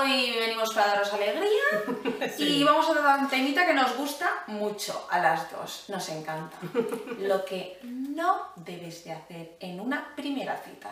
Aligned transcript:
Hoy 0.00 0.34
venimos 0.38 0.72
para 0.74 0.86
daros 0.94 1.12
alegría 1.12 1.44
Sí. 2.36 2.60
y 2.60 2.64
vamos 2.64 2.88
a 2.88 2.92
tratar 2.92 3.18
un 3.18 3.28
temita 3.28 3.66
que 3.66 3.74
nos 3.74 3.94
gusta 3.96 4.44
mucho 4.46 5.06
a 5.10 5.18
las 5.18 5.50
dos. 5.50 5.84
Nos 5.88 6.08
encanta. 6.08 6.56
Lo 7.18 7.44
que 7.44 7.78
no 7.82 8.48
debes 8.56 9.04
de 9.04 9.12
hacer 9.12 9.56
en 9.60 9.78
una 9.78 10.14
primera 10.16 10.56
cita. 10.56 10.90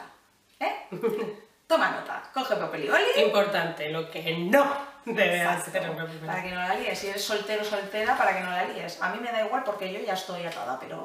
¿Eh? 0.61 0.89
Toma 1.67 1.91
nota, 1.91 2.23
coge 2.35 2.57
papel 2.57 2.85
y 2.85 2.89
boli. 2.89 3.05
Importante, 3.27 3.91
lo 3.91 4.11
que 4.11 4.39
no 4.39 4.75
debe 5.05 5.37
Exacto. 5.37 5.69
hacer 5.69 5.83
en 5.83 5.91
una 5.91 6.07
primera 6.07 6.27
Para 6.33 6.43
que 6.43 6.51
no 6.51 6.61
la 6.61 6.75
líes. 6.75 6.99
Si 6.99 7.09
eres 7.09 7.23
soltero 7.23 7.61
o 7.61 7.65
soltera, 7.65 8.17
para 8.17 8.35
que 8.35 8.41
no 8.41 8.51
la 8.51 8.65
líes. 8.65 9.01
A 9.03 9.11
mí 9.11 9.21
me 9.21 9.31
da 9.31 9.45
igual 9.45 9.65
porque 9.65 9.93
yo 9.93 10.01
ya 10.01 10.15
estoy 10.15 10.47
atada, 10.47 10.79
pero... 10.81 11.05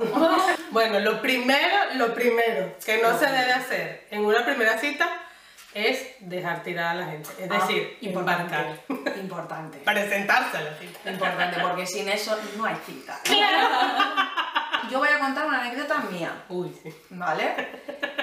Bueno, 0.72 1.00
lo 1.02 1.22
primero, 1.22 1.76
lo 1.96 2.14
primero 2.14 2.76
que 2.86 3.02
no 3.02 3.18
se 3.20 3.26
debe 3.26 3.52
hacer 3.52 4.08
en 4.10 4.24
una 4.24 4.46
primera 4.46 4.78
cita 4.78 5.23
es 5.74 6.08
dejar 6.20 6.64
tirada 6.64 6.92
a 6.92 6.96
la 6.96 7.06
gente. 7.08 7.30
Es 7.40 7.50
decir, 7.50 7.92
Ah, 7.94 7.98
importante. 8.06 8.44
embarcar. 8.56 9.18
Importante. 9.20 9.78
Presentarse 9.80 10.58
a 10.58 10.62
la 10.62 10.74
cita. 10.76 11.12
Importante, 11.12 11.60
porque 11.62 11.86
sin 11.88 12.10
eso 12.10 12.38
no 12.58 12.66
hay 12.66 12.76
cita. 12.86 13.20
Yo 14.90 15.00
voy 15.00 15.08
a 15.10 15.20
contar 15.20 15.46
una 15.48 15.62
anécdota 15.62 15.98
mía, 16.12 16.44
Uy, 16.50 16.70
sí. 16.84 16.94
¿vale? 17.12 17.56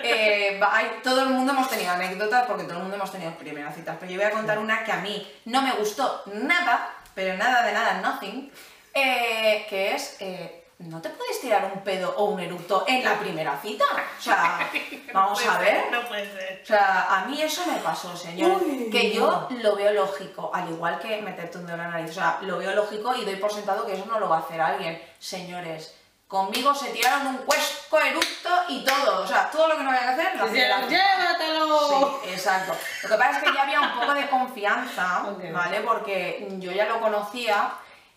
Eh, 0.03 0.59
va- 0.63 0.77
hay- 0.77 1.01
todo 1.03 1.23
el 1.23 1.31
mundo 1.31 1.53
hemos 1.53 1.69
tenido 1.71 1.91
anécdotas 1.93 2.47
porque 2.47 2.65
todo 2.65 2.75
el 2.75 2.81
mundo 2.81 2.97
hemos 2.97 3.11
tenido 3.11 3.33
primeras 3.35 3.75
citas, 3.75 3.97
pero 3.99 4.13
yo 4.13 4.19
voy 4.19 4.27
a 4.27 4.31
contar 4.31 4.59
una 4.59 4.85
que 4.85 4.93
a 4.93 4.97
mí 4.97 5.27
no 5.47 5.63
me 5.63 5.73
gustó 5.73 6.23
nada, 6.35 6.91
pero 7.15 7.37
nada 7.37 7.63
de 7.67 7.73
nada, 7.73 8.01
nothing, 8.03 8.51
eh, 8.95 9.67
que 9.71 9.95
es, 9.95 10.17
eh, 10.21 10.60
¿no 10.81 11.01
te 11.01 11.11
puedes 11.11 11.41
tirar 11.41 11.71
un 11.75 11.81
pedo 11.83 12.15
o 12.17 12.25
un 12.25 12.41
eructo 12.41 12.85
en 12.87 13.05
la 13.05 13.19
primera 13.19 13.59
cita? 13.61 13.85
O 14.19 14.23
sea, 14.23 14.71
vamos 15.15 15.45
No 15.45 15.53
a 15.53 15.59
ver. 15.59 15.83
ser, 15.83 15.93
No 15.93 16.09
puede 16.09 16.33
ser. 16.33 16.61
O 16.63 16.67
sea, 16.67 17.07
a 17.19 17.25
mí 17.27 17.41
eso 17.41 17.65
me 17.67 17.79
pasó, 17.79 18.17
señor. 18.17 18.61
Uy, 18.63 18.89
que 18.91 19.13
yo 19.13 19.47
lo 19.51 19.77
veo 19.77 19.93
lógico, 19.93 20.51
al 20.55 20.69
igual 20.71 20.99
que 20.99 21.21
meterte 21.23 21.59
un 21.59 21.67
dedo 21.67 21.77
en 21.77 21.83
la 21.83 21.89
nariz. 21.89 22.11
O 22.11 22.15
sea, 22.15 22.39
lo 22.43 22.59
veo 22.59 22.75
lógico 22.75 23.15
y 23.15 23.25
doy 23.25 23.37
por 23.37 23.53
sentado 23.53 23.87
que 23.87 23.95
eso 23.95 24.07
no 24.07 24.19
lo 24.19 24.29
va 24.29 24.39
a 24.39 24.41
hacer 24.41 24.61
alguien. 24.61 25.01
Señores, 25.19 25.95
conmigo 26.27 26.75
se 26.75 26.91
tiraron 26.91 27.27
un 27.27 27.37
cuesco, 27.39 27.99
eructo 27.99 28.49
y 28.69 28.85
todo. 28.85 29.23
O 29.23 29.27
sea, 29.27 29.51
todo 29.51 29.69
lo 29.69 29.77
que 29.77 29.83
no 29.85 29.91
vaya 29.91 30.09
a 30.11 30.13
hacer, 30.13 30.37
lo 30.37 30.45
hacía. 30.45 30.81
llévatelo. 30.87 32.21
Sí, 32.25 32.31
exacto. 32.31 32.73
Lo 33.03 33.09
que 33.09 33.15
pasa 33.17 33.39
es 33.39 33.43
que 33.45 33.53
ya 33.53 33.63
había 33.63 33.81
un 33.81 33.93
poco 34.01 34.15
de 34.15 34.29
confianza, 34.29 35.25
Ok. 35.29 35.53
¿vale? 35.53 35.81
Porque 35.81 36.47
yo 36.59 36.73
ya 36.73 36.87
lo 36.87 37.01
conocía 37.01 37.73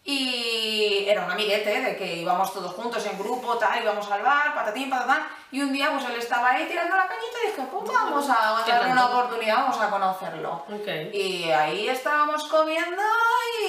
y 0.06 1.06
era 1.08 1.24
un 1.25 1.31
amiguete 1.31 1.80
de 1.80 1.96
que 1.96 2.18
íbamos 2.18 2.52
todos 2.53 2.74
juntos 2.74 3.06
en 3.06 3.18
grupo, 3.18 3.58
tal, 3.58 3.81
íbamos 3.81 4.09
al 4.12 4.22
bar, 4.22 4.53
patatín, 4.53 4.90
patatán, 4.90 5.25
y 5.50 5.62
un 5.62 5.72
día 5.72 5.91
pues 5.91 6.03
él 6.06 6.16
estaba 6.18 6.52
ahí 6.52 6.66
tirando 6.68 6.96
la 6.96 7.08
cañita 7.08 7.38
y 7.44 7.47
dije, 7.47 7.68
pues 7.72 7.91
vamos 7.91 8.30
a 8.30 8.64
¿Qué 8.66 8.72
darle 8.72 8.91
una 8.91 9.06
oportunidad, 9.06 9.56
vamos 9.56 9.80
a 9.80 9.90
conocerlo. 9.90 10.66
Ok. 10.69 11.14
Y 11.14 11.50
ahí 11.52 11.88
estábamos 11.88 12.44
comiendo 12.50 13.02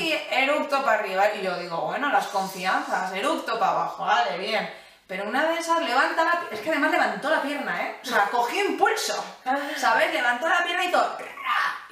y 0.00 0.14
eructo 0.30 0.82
para 0.82 1.00
arriba. 1.00 1.24
Y 1.34 1.42
yo 1.42 1.56
digo, 1.58 1.76
bueno, 1.82 2.10
las 2.10 2.26
confianzas, 2.26 3.12
eructo 3.12 3.58
para 3.58 3.72
abajo, 3.72 4.04
vale, 4.04 4.38
bien. 4.38 4.68
Pero 5.06 5.28
una 5.28 5.44
de 5.44 5.58
esas 5.58 5.82
levanta 5.82 6.24
la 6.24 6.44
Es 6.50 6.60
que 6.60 6.70
además 6.70 6.90
levantó 6.90 7.28
la 7.28 7.42
pierna, 7.42 7.82
¿eh? 7.82 8.00
O 8.02 8.06
sea, 8.06 8.24
cogió 8.30 8.64
impulso, 8.64 9.22
¿sabes? 9.76 10.12
Levantó 10.12 10.48
la 10.48 10.64
pierna 10.64 10.84
y 10.84 10.90
todo. 10.90 11.16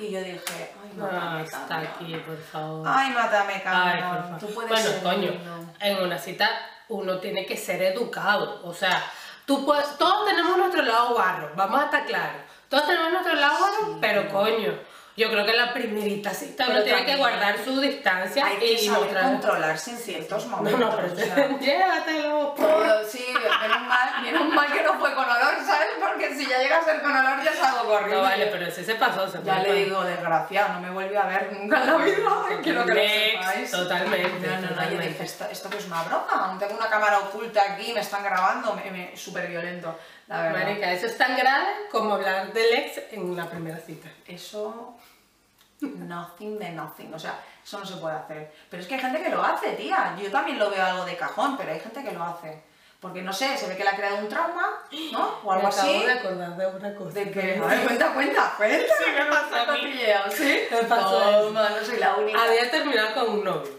Y 0.02 0.10
yo 0.10 0.20
dije, 0.20 0.40
ay, 0.82 0.92
No, 0.96 1.04
mátame, 1.06 1.42
está 1.44 1.66
cabrón. 1.68 1.88
aquí, 1.94 2.16
por 2.16 2.38
favor. 2.38 2.86
Ay, 2.88 3.10
mátame, 3.12 3.52
Ay, 3.54 3.60
cabrón. 3.62 4.22
favor. 4.24 4.38
Tú 4.40 4.46
puedes 4.54 4.70
bueno, 4.70 4.88
ser 4.88 5.02
coño, 5.02 5.30
lindo. 5.30 5.72
en 5.80 6.02
una 6.02 6.18
cita 6.18 6.48
uno 6.88 7.18
tiene 7.18 7.46
que 7.46 7.56
ser 7.56 7.80
educado. 7.82 8.60
O 8.64 8.74
sea, 8.74 9.02
tú 9.46 9.64
puedes, 9.64 9.96
todos 9.98 10.26
tenemos 10.28 10.56
nuestro 10.58 10.82
lado 10.82 11.14
barro, 11.14 11.52
vamos 11.54 11.80
a 11.80 11.84
estar 11.84 12.04
claros. 12.04 12.42
Todos 12.68 12.86
tenemos 12.86 13.12
nuestro 13.12 13.34
lado 13.34 13.60
barro, 13.60 13.86
Sí. 13.92 13.98
pero 14.00 14.28
coño, 14.30 14.74
yo 15.16 15.30
creo 15.30 15.44
que 15.44 15.50
en 15.50 15.56
la 15.58 15.72
primerita 15.74 16.30
cita 16.30 16.64
uno 16.64 16.72
Pero 16.74 16.84
tiene 16.84 17.04
que 17.04 17.16
guardar 17.16 17.56
su 17.62 17.80
distancia 17.80 18.46
Hay 18.46 18.56
que 18.56 18.72
y 18.72 18.78
saber 18.86 19.00
mostrar. 19.02 19.24
controlarse 19.24 19.90
en 19.90 19.96
ciertos 19.98 20.46
No, 20.46 20.56
momentos. 20.56 20.80
no, 20.80 20.96
pero 20.96 21.12
o 21.12 21.16
sea. 21.16 21.58
llévatelo. 21.58 22.54
Todo, 22.56 23.04
sí, 23.08 23.24
menos 23.60 23.80
mal, 23.82 24.22
menos 24.22 24.48
mal 24.54 24.72
que 24.72 24.82
no 24.82 24.94
fue 24.98 25.14
con 25.14 25.24
olor, 25.24 25.54
¿sabes? 25.66 25.88
Porque 26.00 26.34
si 26.34 26.46
ya 26.46 26.58
llega 26.58 26.78
a 26.78 26.84
ser 26.84 27.02
con 27.02 27.14
olor 27.14 27.42
ya 27.44 27.52
salgo 27.54 27.84
corriendo. 27.84 28.16
No 28.16 28.22
vale, 28.22 28.46
pero 28.46 28.66
ese 28.66 28.84
se 28.84 28.94
pasó, 28.94 29.28
se 29.28 29.42
Ya 29.42 29.56
pasó. 29.56 29.62
le 29.68 29.72
digo, 29.84 30.02
desgraciado, 30.02 30.74
no 30.74 30.80
me 30.80 30.90
vuelve 30.90 31.18
a 31.18 31.26
ver 31.26 31.52
nunca 31.52 31.80
en 31.82 31.86
la 31.86 31.96
vida. 31.98 32.16
Quiero 32.62 32.84
que 32.86 32.94
lo 32.94 33.00
Next, 33.00 33.32
sepáis. 33.42 33.70
totalmente, 33.70 34.46
No, 34.46 34.54
no, 34.54 34.60
no, 34.60 34.62
yo 34.62 34.68
totalmente. 34.70 35.08
dije, 35.08 35.24
esto, 35.24 35.44
esto 35.50 35.68
que 35.70 35.76
es 35.78 35.86
una 35.86 36.02
broma. 36.04 36.56
Tengo 36.58 36.76
una 36.76 36.88
cámara 36.88 37.18
oculta 37.18 37.60
aquí, 37.72 37.92
me 37.92 38.00
están 38.00 38.22
grabando, 38.24 38.74
me, 38.74 38.90
me- 38.90 39.16
súper 39.16 39.46
violento, 39.48 39.98
la 40.28 40.42
verdad. 40.42 40.64
Marica, 40.64 40.92
eso 40.92 41.06
es 41.06 41.16
tan 41.18 41.36
grave 41.36 41.68
como 41.90 42.14
hablar 42.14 42.52
del 42.52 42.74
ex 42.74 43.00
en 43.10 43.30
una 43.30 43.48
primera 43.48 43.78
cita. 43.78 44.08
Eso, 44.26 44.96
nothing 45.80 46.58
de 46.58 46.70
nothing, 46.70 47.12
o 47.12 47.18
sea, 47.18 47.40
eso 47.64 47.78
no 47.78 47.86
se 47.86 47.96
puede 47.96 48.16
hacer. 48.16 48.52
Pero 48.70 48.82
es 48.82 48.88
que 48.88 48.94
hay 48.94 49.00
gente 49.00 49.22
que 49.22 49.30
lo 49.30 49.42
hace, 49.42 49.72
tía. 49.72 50.16
Yo 50.20 50.30
también 50.30 50.58
lo 50.58 50.70
veo 50.70 50.84
algo 50.84 51.04
de 51.04 51.16
cajón, 51.16 51.56
pero 51.56 51.72
hay 51.72 51.80
gente 51.80 52.02
que 52.02 52.12
lo 52.12 52.22
hace. 52.22 52.62
Porque 53.00 53.20
no 53.20 53.32
sé, 53.32 53.56
se 53.56 53.66
ve 53.66 53.76
que 53.76 53.82
le 53.82 53.90
ha 53.90 53.96
creado 53.96 54.18
un 54.18 54.28
trauma, 54.28 54.78
¿no? 55.10 55.40
O 55.42 55.52
algo 55.52 55.66
Me 55.66 55.74
acabo 55.74 55.90
así. 55.90 56.06
de 56.06 56.12
acordar 56.12 56.56
de 56.56 56.66
una 56.68 56.94
cosa. 56.94 57.18
De 57.18 57.30
que, 57.32 57.40
a 57.60 57.66
ver, 57.66 57.82
cuenta, 57.84 58.14
cuenta, 58.14 58.54
cuenta. 58.56 58.94
Sí, 58.96 59.10
me 59.10 59.24
pasó 59.24 59.56
a 59.56 59.74
mí. 59.74 59.92
¿sí? 60.30 60.60
Me 60.70 60.82
pasó 60.84 61.42
Toma, 61.42 61.68
no 61.70 61.84
soy 61.84 61.98
la 61.98 62.14
única. 62.14 62.40
Había 62.44 62.70
terminado 62.70 63.14
con 63.14 63.38
un 63.38 63.44
novio 63.44 63.72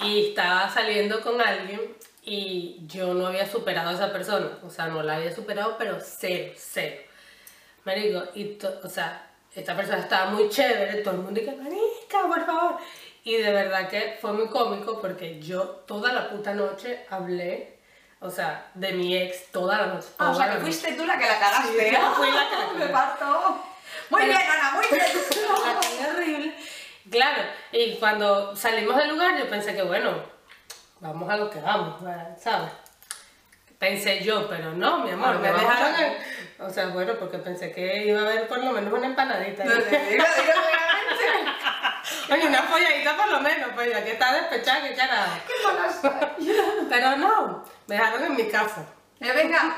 y 0.00 0.28
estaba 0.28 0.70
saliendo 0.70 1.20
con 1.20 1.38
alguien 1.38 1.80
y 2.26 2.76
yo 2.86 3.14
no 3.14 3.28
había 3.28 3.46
superado 3.50 3.88
a 3.90 3.94
esa 3.94 4.12
persona. 4.12 4.50
O 4.66 4.68
sea, 4.68 4.88
no 4.88 5.02
la 5.02 5.16
había 5.16 5.34
superado, 5.34 5.76
pero 5.78 5.98
cero, 6.00 6.52
cero. 6.56 7.00
Marico, 7.84 8.22
y 8.34 8.44
to- 8.56 8.80
o 8.84 8.88
sea, 8.88 9.30
esta 9.54 9.74
persona 9.76 9.98
estaba 10.00 10.30
muy 10.30 10.48
chévere, 10.50 11.02
todo 11.02 11.14
el 11.14 11.20
mundo 11.20 11.40
dice, 11.40 11.54
marica, 11.56 12.26
por 12.26 12.44
favor. 12.44 12.76
Y 13.24 13.36
de 13.36 13.52
verdad 13.52 13.88
que 13.88 14.18
fue 14.20 14.32
muy 14.32 14.48
cómico 14.48 15.00
porque 15.00 15.40
yo 15.40 15.62
toda 15.86 16.12
la 16.12 16.28
puta 16.28 16.52
noche 16.52 17.06
hablé, 17.10 17.78
o 18.20 18.28
sea, 18.30 18.70
de 18.74 18.92
mi 18.92 19.16
ex 19.16 19.50
toda 19.52 19.78
la 19.78 19.86
noche. 19.86 20.08
Ah, 20.18 20.30
o 20.30 20.32
toda 20.32 20.44
sea, 20.46 20.54
que 20.56 20.60
fuiste 20.62 20.92
tú 20.94 21.06
la 21.06 21.16
que 21.18 21.26
la 21.26 21.38
cagaste. 21.38 21.68
Sí, 21.88 21.94
yo 21.94 22.12
fui 22.14 22.28
la 22.30 22.48
que 22.50 22.56
la 22.56 22.72
Me 22.86 22.92
parto. 22.92 23.62
Muy 24.10 24.20
Pero- 24.22 24.32
bien, 24.38 24.50
Ana, 24.50 24.70
muy 24.72 24.86
bien. 24.90 25.06
Horrible. 26.16 26.54
Claro, 27.10 27.42
y 27.70 27.94
cuando 27.96 28.54
salimos 28.56 28.96
del 28.96 29.10
lugar 29.10 29.38
yo 29.38 29.48
pensé 29.48 29.74
que 29.76 29.82
bueno, 29.82 30.34
vamos 31.00 31.28
a 31.30 31.36
lo 31.36 31.50
que 31.50 31.60
vamos, 31.60 32.00
¿sabes? 32.38 32.70
Pensé 33.78 34.22
yo, 34.24 34.48
pero 34.48 34.72
no, 34.72 35.00
mi 35.00 35.10
amor, 35.10 35.38
me 35.38 35.52
dejaron 35.52 35.94
a- 35.94 36.06
en- 36.06 36.16
O 36.58 36.70
sea, 36.70 36.86
bueno, 36.88 37.12
porque 37.18 37.36
pensé 37.38 37.70
que 37.72 38.06
iba 38.06 38.20
a 38.20 38.22
haber 38.24 38.48
por 38.48 38.58
lo 38.64 38.72
menos 38.72 38.90
una 38.92 39.06
empanadita. 39.06 39.64
Claramente. 39.64 40.18
Oye, 42.32 42.46
una 42.48 42.62
folladita 42.62 43.16
por 43.16 43.28
lo 43.28 43.40
menos, 43.40 43.70
pues 43.74 43.90
ya 43.90 44.02
que 44.02 44.12
está 44.12 44.32
despechada, 44.32 44.88
que 44.88 44.94
carajo. 44.94 45.32
¿Qué 45.46 45.52
mala 45.66 45.92
soy? 45.92 46.86
Pero 46.88 47.16
no, 47.16 47.64
me 47.86 47.94
dejaron 47.96 48.24
en 48.24 48.36
mi 48.36 48.48
casa. 48.48 48.86
Eh, 49.20 49.32
venga. 49.32 49.76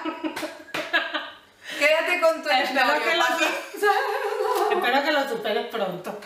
Quédate 1.78 2.20
con 2.20 2.42
tu 2.42 2.48
Espero 2.48 2.80
exnovio, 2.80 3.02
que, 3.04 3.16
lo, 3.16 3.24
espero 4.70 5.04
que 5.04 5.12
lo 5.12 5.28
superes 5.28 5.66
pronto. 5.66 6.18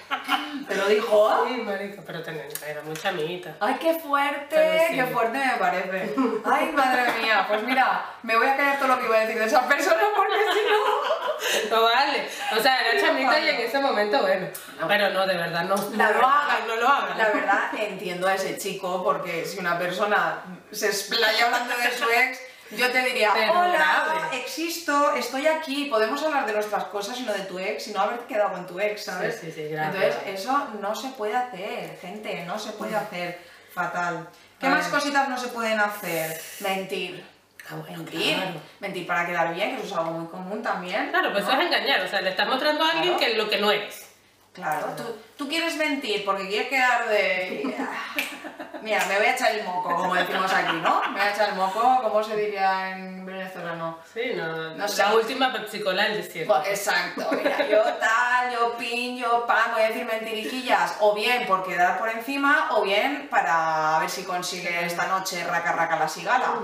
Te 0.68 0.74
lo 0.76 0.86
dijo. 0.88 1.46
Sí, 1.46 1.54
marica, 1.58 2.02
pero 2.06 2.22
tenía, 2.22 2.44
era 2.66 2.82
muy 2.82 2.96
chamita. 2.96 3.56
Ay, 3.60 3.76
qué 3.80 3.94
fuerte, 3.98 4.86
sí. 4.88 4.94
qué 4.96 5.04
fuerte 5.06 5.38
me 5.38 5.52
parece. 5.58 6.14
Ay, 6.44 6.72
madre 6.72 7.12
mía, 7.20 7.44
pues 7.48 7.62
mira, 7.64 8.04
me 8.22 8.36
voy 8.36 8.46
a 8.46 8.56
callar 8.56 8.78
todo 8.78 8.88
lo 8.88 8.98
que 8.98 9.06
iba 9.06 9.16
a 9.16 9.20
decir 9.20 9.38
de 9.38 9.44
esa 9.46 9.68
persona 9.68 10.02
porque 10.16 10.34
si 10.38 10.60
no... 10.70 11.76
No 11.76 11.82
vale. 11.82 12.28
O 12.56 12.62
sea, 12.62 12.80
era 12.80 13.00
chamita 13.00 13.38
y 13.40 13.48
en 13.48 13.56
ese 13.60 13.78
momento, 13.80 14.20
bueno. 14.22 14.46
No. 14.80 14.88
Pero 14.88 15.10
no, 15.10 15.26
de 15.26 15.34
verdad, 15.36 15.64
no, 15.64 15.74
no 15.76 15.96
La 15.96 16.08
lo 16.10 16.14
verdad- 16.14 16.30
hagan, 16.50 16.66
no 16.68 16.76
lo 16.76 16.88
hagan. 16.88 17.18
La 17.18 17.28
verdad, 17.28 17.70
entiendo 17.76 18.28
a 18.28 18.34
ese 18.34 18.56
chico 18.58 19.02
porque 19.04 19.44
si 19.44 19.58
una 19.58 19.78
persona 19.78 20.42
se 20.70 20.86
explaya 20.86 21.46
hablando 21.46 21.74
de 21.76 21.90
su 21.96 22.08
ex, 22.08 22.38
yo 22.76 22.90
te 22.90 23.02
diría, 23.04 23.30
Pero 23.34 23.52
hola, 23.52 24.04
grave. 24.08 24.38
existo, 24.40 25.14
estoy 25.14 25.46
aquí, 25.46 25.86
podemos 25.86 26.22
hablar 26.22 26.46
de 26.46 26.52
nuestras 26.52 26.84
cosas 26.84 27.18
y 27.18 27.22
no 27.22 27.32
de 27.32 27.40
tu 27.40 27.58
ex, 27.58 27.88
y 27.88 27.92
no 27.92 28.00
haberte 28.00 28.26
quedado 28.26 28.52
con 28.52 28.66
tu 28.66 28.78
ex, 28.80 29.04
¿sabes? 29.04 29.38
Sí, 29.40 29.46
sí, 29.52 29.68
sí, 29.68 29.74
Entonces, 29.74 30.16
eso 30.26 30.68
no 30.80 30.94
se 30.94 31.08
puede 31.10 31.34
hacer, 31.36 31.98
gente, 32.00 32.44
no 32.46 32.58
se 32.58 32.72
puede 32.72 32.94
hacer 32.96 33.38
fatal. 33.72 34.28
¿Qué 34.60 34.66
Ay. 34.66 34.72
más 34.74 34.88
cositas 34.88 35.28
no 35.28 35.36
se 35.38 35.48
pueden 35.48 35.78
hacer? 35.80 36.40
Mentir. 36.60 37.24
Ah, 37.70 37.76
bueno, 37.76 37.98
Mentir. 37.98 38.36
claro. 38.36 38.60
Mentir 38.80 39.06
para 39.06 39.26
quedar 39.26 39.54
bien, 39.54 39.70
que 39.76 39.82
eso 39.82 39.86
es 39.94 39.98
algo 39.98 40.10
muy 40.12 40.28
común 40.28 40.62
también. 40.62 41.10
Claro, 41.10 41.32
pues 41.32 41.44
¿no? 41.44 41.50
eso 41.52 41.60
es 41.60 41.66
engañar. 41.66 42.00
O 42.02 42.08
sea, 42.08 42.20
le 42.20 42.30
estás 42.30 42.48
mostrando 42.48 42.84
a 42.84 42.90
alguien 42.90 43.16
Claro. 43.16 43.32
que 43.32 43.38
lo 43.38 43.48
que 43.50 43.58
no 43.58 43.70
eres. 43.70 44.08
Claro, 44.52 44.88
tú, 44.96 45.04
tú 45.38 45.48
quieres 45.48 45.76
mentir 45.76 46.24
porque 46.26 46.46
quieres 46.46 46.68
quedar 46.68 47.08
de... 47.08 47.74
Mira, 48.82 49.04
me 49.06 49.16
voy 49.16 49.26
a 49.26 49.34
echar 49.34 49.52
el 49.54 49.64
moco, 49.64 49.94
como 49.94 50.14
decimos 50.14 50.52
aquí, 50.52 50.76
¿no? 50.82 51.00
Me 51.08 51.12
voy 51.12 51.20
a 51.20 51.30
echar 51.30 51.48
el 51.50 51.54
moco, 51.54 52.00
¿cómo 52.02 52.22
se 52.22 52.36
diría 52.36 52.90
en 52.90 53.24
venezolano? 53.24 53.98
Sí, 54.12 54.32
no, 54.36 54.74
No 54.74 54.88
sé. 54.88 55.02
la 55.02 55.14
última 55.14 55.52
Pepsi 55.52 55.80
Cola 55.80 56.04
del 56.04 56.16
desierto. 56.16 56.52
Pues, 56.52 56.68
exacto, 56.68 57.28
mira, 57.32 57.66
yo 57.68 57.82
tal, 58.00 58.52
yo 58.52 58.76
pin, 58.76 59.16
yo 59.18 59.46
pan, 59.46 59.70
voy 59.72 59.82
a 59.82 59.88
decir 59.88 60.04
mentirijillas, 60.04 60.96
o 61.00 61.14
bien 61.14 61.46
por 61.46 61.64
quedar 61.64 61.98
por 61.98 62.08
encima, 62.08 62.70
o 62.72 62.82
bien 62.82 63.28
para 63.30 63.98
ver 64.00 64.10
si 64.10 64.24
consigue 64.24 64.84
esta 64.84 65.06
noche 65.06 65.44
raca 65.44 65.72
raca 65.72 65.96
la 65.96 66.08
sigala. 66.08 66.54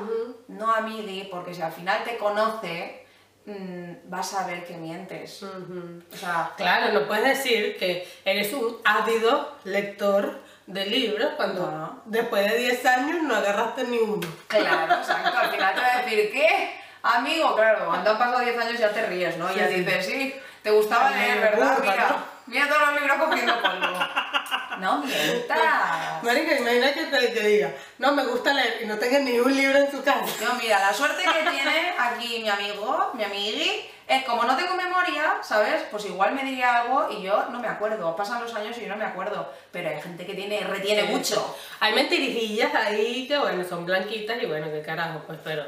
No, 0.49 0.75
amigui, 0.75 1.29
porque 1.31 1.55
si 1.55 1.63
al 1.63 1.73
final 1.73 2.03
te 2.05 2.17
conoce, 2.17 3.07
mm, 3.47 3.93
vas 4.11 4.35
a 4.35 4.47
ver 4.47 4.65
que 4.67 4.77
mientes. 4.77 5.43
Ujú. 5.43 6.03
O 6.13 6.17
sea, 6.17 6.53
Claro, 6.57 6.93
no 6.93 7.07
puedes 7.07 7.25
decir 7.39 7.77
que 7.79 8.09
eres 8.25 8.53
un 8.53 8.77
ávido 8.85 9.57
lector 9.65 10.41
de 10.69 10.85
libros 10.87 11.33
cuando 11.37 11.63
No. 11.71 12.03
después 12.05 12.51
de 12.51 12.59
10 12.59 12.85
años 12.87 13.23
no 13.23 13.35
agarraste 13.35 13.85
ni 13.85 13.99
uno. 13.99 14.27
claro, 14.47 14.95
exacto, 14.95 15.39
al 15.39 15.51
final 15.51 15.75
te 15.75 15.81
va 15.81 15.87
a 15.95 16.03
decir, 16.03 16.31
¿qué? 16.33 16.81
Amigo, 17.03 17.55
claro, 17.57 17.87
cuando 17.87 18.11
han 18.11 18.19
pasado 18.19 18.41
10 18.41 18.59
años 18.59 18.79
ya 18.79 18.91
te 18.93 19.07
ríes, 19.07 19.37
¿no? 19.39 19.51
Y 19.51 19.57
ya 19.57 19.67
Sí, 19.69 19.75
sí. 19.75 19.81
dices, 19.81 20.07
sí, 20.07 20.35
te 20.63 20.71
gustaba 20.71 21.11
leer, 21.11 21.37
me 21.37 21.41
¿verdad? 21.43 21.69
gusta, 21.77 21.91
Mira, 21.93 22.09
¿no? 22.11 22.17
mira 22.47 22.69
todos 22.69 22.81
los 22.89 23.01
libros 23.01 23.19
cogiendo 23.19 23.63
polvo. 23.63 23.99
No 24.81 24.99
mientas. 24.99 25.59
Marica, 26.23 26.57
imagina 26.57 26.93
que 26.93 27.05
te 27.07 27.33
que 27.33 27.41
diga, 27.41 27.71
no 27.99 28.13
me 28.13 28.25
gusta 28.27 28.53
leer 28.53 28.81
y 28.83 28.87
no 28.87 28.97
tenga 28.99 29.19
ni 29.21 29.39
un 29.41 29.55
libro 29.57 29.79
en 29.79 29.91
su 29.91 30.03
casa. 30.05 30.25
No, 30.45 30.55
mira, 30.55 30.79
la 30.81 30.93
suerte 30.93 31.23
que 31.23 31.51
tiene 31.51 31.95
aquí 31.99 32.41
mi 32.43 32.49
amigo, 32.49 33.11
mi 33.15 33.25
amigui, 33.25 33.91
es 34.09 34.25
como 34.25 34.45
no 34.45 34.57
tengo 34.57 34.75
memoria, 34.75 35.37
¿sabes? 35.43 35.83
Pues 35.91 36.07
igual 36.07 36.33
me 36.33 36.43
diría 36.43 36.81
algo 36.81 37.09
y 37.11 37.23
yo 37.23 37.47
no 37.51 37.61
me 37.61 37.69
acuerdo. 37.69 38.17
Pasan 38.17 38.43
los 38.43 38.55
años 38.55 38.77
y 38.79 38.83
yo 38.83 38.89
no 38.89 38.97
me 38.97 39.05
acuerdo. 39.05 39.53
Pero 39.71 39.91
hay 39.91 40.01
gente 40.01 40.25
que 40.27 40.35
tiene, 40.35 40.61
retiene 40.61 41.05
mucho. 41.05 41.57
Hay 41.81 41.93
mentirijillas 41.95 42.75
ahí 42.75 43.29
que, 43.29 43.37
bueno, 43.39 43.63
son 43.69 43.85
blanquitas 43.85 44.43
y 44.43 44.47
bueno, 44.47 44.67
qué 44.73 44.83
carajo, 44.83 45.23
pues, 45.27 45.39
pero... 45.45 45.65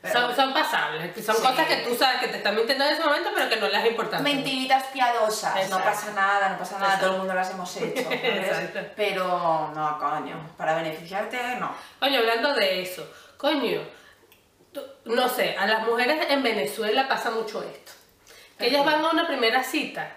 Pero- 0.00 0.20
son, 0.20 0.34
son 0.34 0.52
pasables, 0.52 1.14
son 1.24 1.36
Sí. 1.36 1.42
cosas 1.42 1.64
que 1.68 1.76
tú 1.76 1.94
sabes 1.94 2.18
que 2.22 2.26
te 2.26 2.38
están 2.38 2.56
mintiendo 2.56 2.84
en 2.84 2.90
ese 2.94 3.04
momento, 3.04 3.30
pero 3.36 3.48
que 3.48 3.56
no 3.56 3.68
les 3.68 3.86
importa. 3.86 4.18
Mentiritas 4.18 4.82
piadosas. 4.92 5.54
No 5.54 5.60
Exacto. 5.60 5.84
pasa 5.84 6.10
nada, 6.12 6.48
no 6.48 6.58
pasa 6.58 6.74
nada, 6.78 6.86
Exacto. 6.94 7.04
todo 7.06 7.14
el 7.14 7.18
mundo 7.20 7.34
las 7.34 7.50
hemos 7.50 7.76
hecho. 7.76 8.08
Pero 8.96 9.70
no, 9.72 9.98
coño. 10.00 10.50
Para 10.56 10.74
beneficiarte, 10.74 11.56
no. 11.60 11.72
Coño, 12.00 12.18
hablando 12.18 12.52
de 12.54 12.82
eso, 12.82 13.08
coño, 13.36 13.80
no 15.04 15.28
sé, 15.28 15.56
a 15.58 15.66
las 15.66 15.86
mujeres 15.86 16.26
en 16.30 16.42
Venezuela 16.42 17.08
pasa 17.08 17.30
mucho 17.30 17.62
esto. 17.62 17.92
Que 18.58 18.68
ellas 18.68 18.84
van 18.84 19.04
a 19.04 19.10
una 19.10 19.26
primera 19.26 19.62
cita 19.62 20.16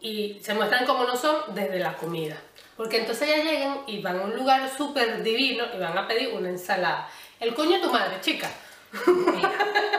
y 0.00 0.40
se 0.42 0.54
muestran 0.54 0.86
como 0.86 1.04
no 1.04 1.16
son 1.16 1.54
desde 1.54 1.78
la 1.78 1.94
comida. 1.96 2.36
Porque 2.76 2.98
entonces 2.98 3.28
ellas 3.28 3.44
llegan 3.44 3.80
y 3.86 4.02
van 4.02 4.20
a 4.20 4.22
un 4.22 4.36
lugar 4.36 4.68
súper 4.76 5.22
divino 5.22 5.64
y 5.74 5.78
van 5.78 5.96
a 5.96 6.06
pedir 6.06 6.34
una 6.34 6.48
ensalada. 6.48 7.08
El 7.40 7.54
coño 7.54 7.76
de 7.76 7.82
tu 7.82 7.90
madre, 7.90 8.20
chica. 8.20 8.50
Mira, 9.06 9.52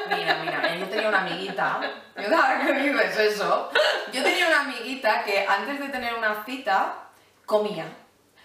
mira, 0.09 0.43
mira, 0.43 0.75
yo 0.77 0.87
tenía 0.87 1.09
una 1.09 1.21
amiguita, 1.21 1.79
yo 2.15 2.29
cada 2.29 2.65
que 2.65 2.73
dices 2.73 3.17
eso, 3.33 3.69
yo 4.11 4.23
tenía 4.23 4.47
una 4.47 4.61
amiguita 4.61 5.23
que 5.23 5.45
antes 5.45 5.79
de 5.79 5.89
tener 5.89 6.15
una 6.15 6.43
cita 6.45 7.09
comía, 7.45 7.85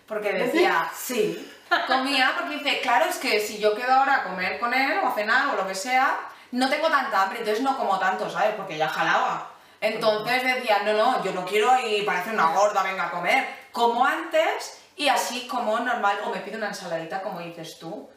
porque 0.06 0.33
decía, 0.33 0.91
sí, 0.94 1.50
comía 1.87 2.33
porque 2.39 2.57
dice, 2.57 2.81
claro, 2.81 3.07
es 3.07 3.19
que 3.19 3.41
si 3.41 3.59
yo 3.59 3.75
quedo 3.75 3.93
ahora 3.93 4.17
a 4.17 4.25
comer 4.25 4.59
con 4.59 4.73
él 4.75 4.99
o 5.03 5.09
a 5.09 5.15
cenar 5.15 5.49
o 5.49 5.57
lo 5.57 5.67
que 5.67 5.75
sea, 5.75 6.19
no 6.53 6.69
tengo 6.69 6.89
tanta 6.89 7.23
hambre, 7.23 7.39
entonces 7.41 7.63
no 7.63 7.77
como 7.77 7.99
tanto, 7.99 8.29
¿sabes? 8.31 8.55
Porque 8.57 8.77
ya 8.77 8.89
jalaba. 8.89 9.51
Entonces 9.81 10.45
decía, 10.45 10.79
no, 10.85 10.93
no, 10.93 11.25
yo 11.25 11.33
no 11.33 11.45
quiero 11.45 11.71
y 11.87 12.03
parece 12.03 12.31
una 12.31 12.47
gorda, 12.55 12.83
venga 12.83 13.07
a 13.07 13.11
comer, 13.11 13.49
como 13.73 14.05
antes 14.05 14.81
y 14.97 15.09
así 15.09 15.49
como 15.49 15.79
normal, 15.81 16.19
o 16.25 16.31
me 16.31 16.41
pido 16.41 16.59
una 16.59 16.69
ensaladita 16.69 17.21
como 17.23 17.41
dices 17.41 17.79
tú. 17.81 18.09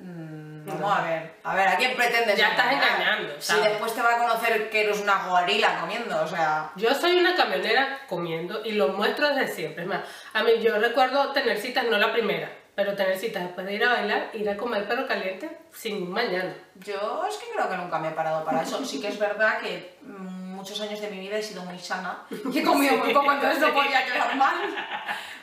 Mm, 0.00 0.66
vamos 0.66 0.98
a 0.98 1.02
ver, 1.02 1.38
a 1.44 1.54
ver, 1.54 1.68
¿a 1.68 1.76
quién 1.76 1.94
pretendes 1.94 2.36
Ya 2.36 2.48
estás 2.48 2.72
engañar? 2.72 3.00
engañando, 3.00 3.34
Si 3.40 3.48
¿sabes? 3.52 3.64
después 3.64 3.94
te 3.94 4.02
va 4.02 4.14
a 4.14 4.18
conocer 4.18 4.68
que 4.68 4.80
eres 4.82 4.98
una 5.00 5.26
gorila 5.28 5.78
comiendo, 5.80 6.20
o 6.22 6.26
sea... 6.26 6.72
Yo 6.74 6.92
soy 6.92 7.20
una 7.20 7.36
camionera 7.36 8.00
comiendo 8.08 8.64
y 8.64 8.72
lo 8.72 8.88
muestro 8.88 9.28
desde 9.32 9.54
siempre. 9.54 9.82
Es 9.84 9.88
más, 9.88 10.00
a 10.32 10.42
mí 10.42 10.52
yo 10.60 10.76
recuerdo 10.78 11.30
tener 11.30 11.60
citas, 11.60 11.84
no 11.84 11.98
la 11.98 12.10
primera, 12.12 12.50
pero 12.74 12.94
tener 12.94 13.18
citas 13.18 13.44
después 13.44 13.66
de 13.66 13.74
ir 13.74 13.84
a 13.84 13.92
bailar, 13.92 14.30
ir 14.32 14.48
a 14.48 14.56
comer 14.56 14.88
perro 14.88 15.06
caliente 15.06 15.58
sin 15.72 16.10
mañana. 16.10 16.54
Yo 16.76 17.24
es 17.28 17.36
que 17.36 17.52
creo 17.54 17.68
que 17.68 17.76
nunca 17.76 17.98
me 17.98 18.08
he 18.08 18.12
parado 18.12 18.44
para 18.44 18.62
eso. 18.62 18.84
Sí 18.84 19.00
que 19.00 19.08
es 19.08 19.18
verdad 19.18 19.60
que 19.60 19.98
mm, 20.02 20.41
muchos 20.62 20.80
años 20.80 21.00
de 21.00 21.10
mi 21.10 21.18
vida 21.18 21.36
he 21.36 21.42
sido 21.42 21.62
muy 21.64 21.78
sana 21.78 22.22
y 22.52 22.58
he 22.58 22.62
comido 22.62 22.96
muy 22.96 23.12
poco, 23.12 23.32
entonces 23.32 23.58
no 23.58 23.74
podía 23.74 24.04
quedar 24.04 24.36
mal. 24.36 24.54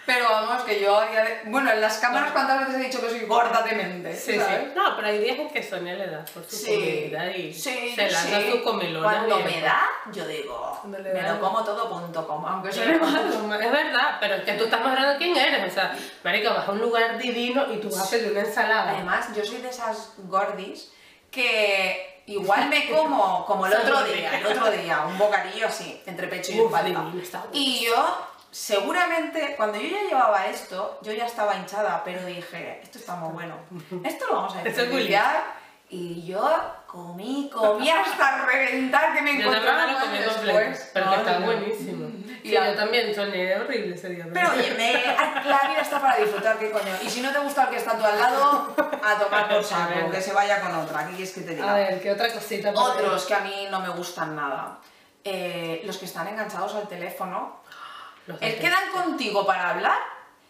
Pero 0.05 0.25
vamos, 0.27 0.63
que 0.63 0.81
yo... 0.81 0.97
a 0.97 1.05
día 1.07 1.21
de- 1.23 1.41
Bueno, 1.45 1.69
en 1.71 1.81
las 1.81 1.97
cámaras 1.99 2.31
cuántas 2.31 2.61
veces 2.61 2.75
he 2.81 2.85
dicho 2.85 2.99
que 2.99 3.09
soy 3.09 3.25
gorda 3.25 3.61
de 3.61 3.73
mente, 3.75 4.15
Sí, 4.15 4.39
¿sabes? 4.39 4.61
sí. 4.63 4.71
No, 4.75 4.95
pero 4.95 5.07
hay 5.07 5.19
días 5.19 5.37
en 5.37 5.49
que 5.51 5.61
Sonia 5.61 5.93
le 5.93 6.07
da 6.07 6.25
por 6.33 6.43
su 6.45 6.55
Sí, 6.55 6.73
comida 6.73 7.29
y 7.35 7.53
sí, 7.53 7.93
se 7.95 8.05
yo 8.07 8.11
lanza 8.11 8.41
sí. 8.41 8.51
su 8.51 8.63
comilona. 8.63 9.03
Cuando 9.07 9.35
bien. 9.37 9.47
me 9.51 9.61
da, 9.61 9.81
yo 10.11 10.25
digo, 10.25 10.81
le 10.89 11.13
me 11.13 11.21
da. 11.21 11.33
lo 11.33 11.39
como 11.41 11.63
todo 11.63 11.87
punto 11.89 12.27
com, 12.27 12.43
aunque 12.43 12.71
suene 12.71 12.97
mal. 12.97 13.61
Es 13.61 13.71
verdad, 13.71 14.17
pero 14.19 14.35
es 14.35 14.43
que 14.45 14.53
tú 14.53 14.63
estás 14.63 14.81
mostrando 14.81 15.15
quién 15.19 15.37
eres. 15.37 15.71
O 15.71 15.75
sea, 15.75 15.95
marica, 16.23 16.53
vas 16.53 16.67
a 16.67 16.71
un 16.71 16.79
lugar 16.81 17.19
divino 17.19 17.71
y 17.71 17.77
tú 17.77 17.89
pedir 18.09 18.31
una 18.31 18.39
ensalada. 18.41 18.91
Además, 18.93 19.27
yo 19.35 19.45
soy 19.45 19.57
de 19.61 19.69
esas 19.69 20.13
gordis 20.23 20.91
que 21.29 22.18
igual 22.29 22.69
me 22.69 22.89
como, 22.95 23.45
como 23.45 23.67
el 23.67 23.73
otro 23.73 24.03
día, 24.03 24.39
el 24.39 24.45
otro 24.45 24.71
día, 24.71 25.05
un 25.07 25.17
bocadillo 25.17 25.67
así, 25.67 26.01
entre 26.05 26.27
pecho 26.27 26.51
y 26.51 26.59
Uf, 26.61 26.73
espalda. 26.73 27.11
Y 27.51 27.85
yo, 27.85 28.27
seguramente, 28.51 29.55
cuando 29.57 29.79
yo 29.79 29.87
ya 29.89 30.03
llevaba 30.03 30.47
esto, 30.47 30.99
yo 31.01 31.11
ya 31.11 31.25
estaba 31.25 31.55
hinchada, 31.55 32.03
pero 32.03 32.25
dije, 32.25 32.79
esto 32.83 32.99
está 32.99 33.15
muy 33.15 33.33
bueno, 33.33 33.55
esto 34.03 34.27
lo 34.27 34.35
vamos 34.35 34.55
a 34.55 34.63
diferenciar. 34.63 35.59
Y 35.91 36.23
yo 36.23 36.47
comí, 36.85 37.49
comí 37.51 37.89
hasta 37.89 38.45
reventar 38.45 39.11
que 39.11 39.23
me 39.23 39.33
Yo 39.33 39.39
encontré 39.39 39.65
también 39.65 39.93
lo 39.93 39.99
comí 39.99 40.17
después. 40.19 40.91
No, 40.93 41.13
está 41.15 41.39
buenísimo. 41.39 42.08
Y 42.43 42.49
Sí, 42.49 42.53
la- 42.55 42.71
yo 42.71 42.75
también 42.75 43.13
soñé 43.13 43.55
horrible 43.57 43.95
ese 43.95 44.09
día. 44.09 44.25
Pero 44.33 44.51
oye, 44.51 44.73
me- 44.75 44.93
la 45.49 45.59
vida 45.67 45.81
está 45.81 45.99
para 46.01 46.17
disfrutar, 46.17 46.57
¿qué 46.57 46.71
coño? 46.71 46.93
Y 47.01 47.09
si 47.09 47.21
no 47.21 47.31
te 47.31 47.39
gusta 47.39 47.63
el 47.63 47.69
que 47.69 47.75
está 47.77 47.91
a 47.91 47.97
tu 47.97 48.05
al 48.05 48.17
lado, 48.19 48.75
a 49.03 49.15
tomar 49.19 49.49
por 49.49 49.63
saco, 49.63 50.09
que 50.11 50.21
se 50.21 50.33
vaya 50.33 50.61
con 50.61 50.73
otra, 50.75 51.05
¿qué 51.07 51.11
quieres 51.15 51.33
que 51.33 51.41
te 51.41 51.55
diga? 51.55 51.71
A 51.71 51.75
ver, 51.75 52.01
¿qué 52.01 52.11
otra 52.11 52.31
cosita? 52.31 52.71
Otros 52.75 53.25
que 53.25 53.33
a 53.33 53.39
mí 53.39 53.67
no 53.69 53.79
me 53.81 53.89
gustan 53.89 54.35
nada. 54.35 54.77
Eh, 55.23 55.81
los 55.85 55.97
que 55.97 56.05
están 56.05 56.27
enganchados 56.27 56.73
al 56.75 56.87
teléfono. 56.87 57.61
Los 58.27 58.39
que- 58.39 58.57
quedan 58.57 58.91
contigo 58.91 59.45
para 59.45 59.71
hablar 59.71 59.97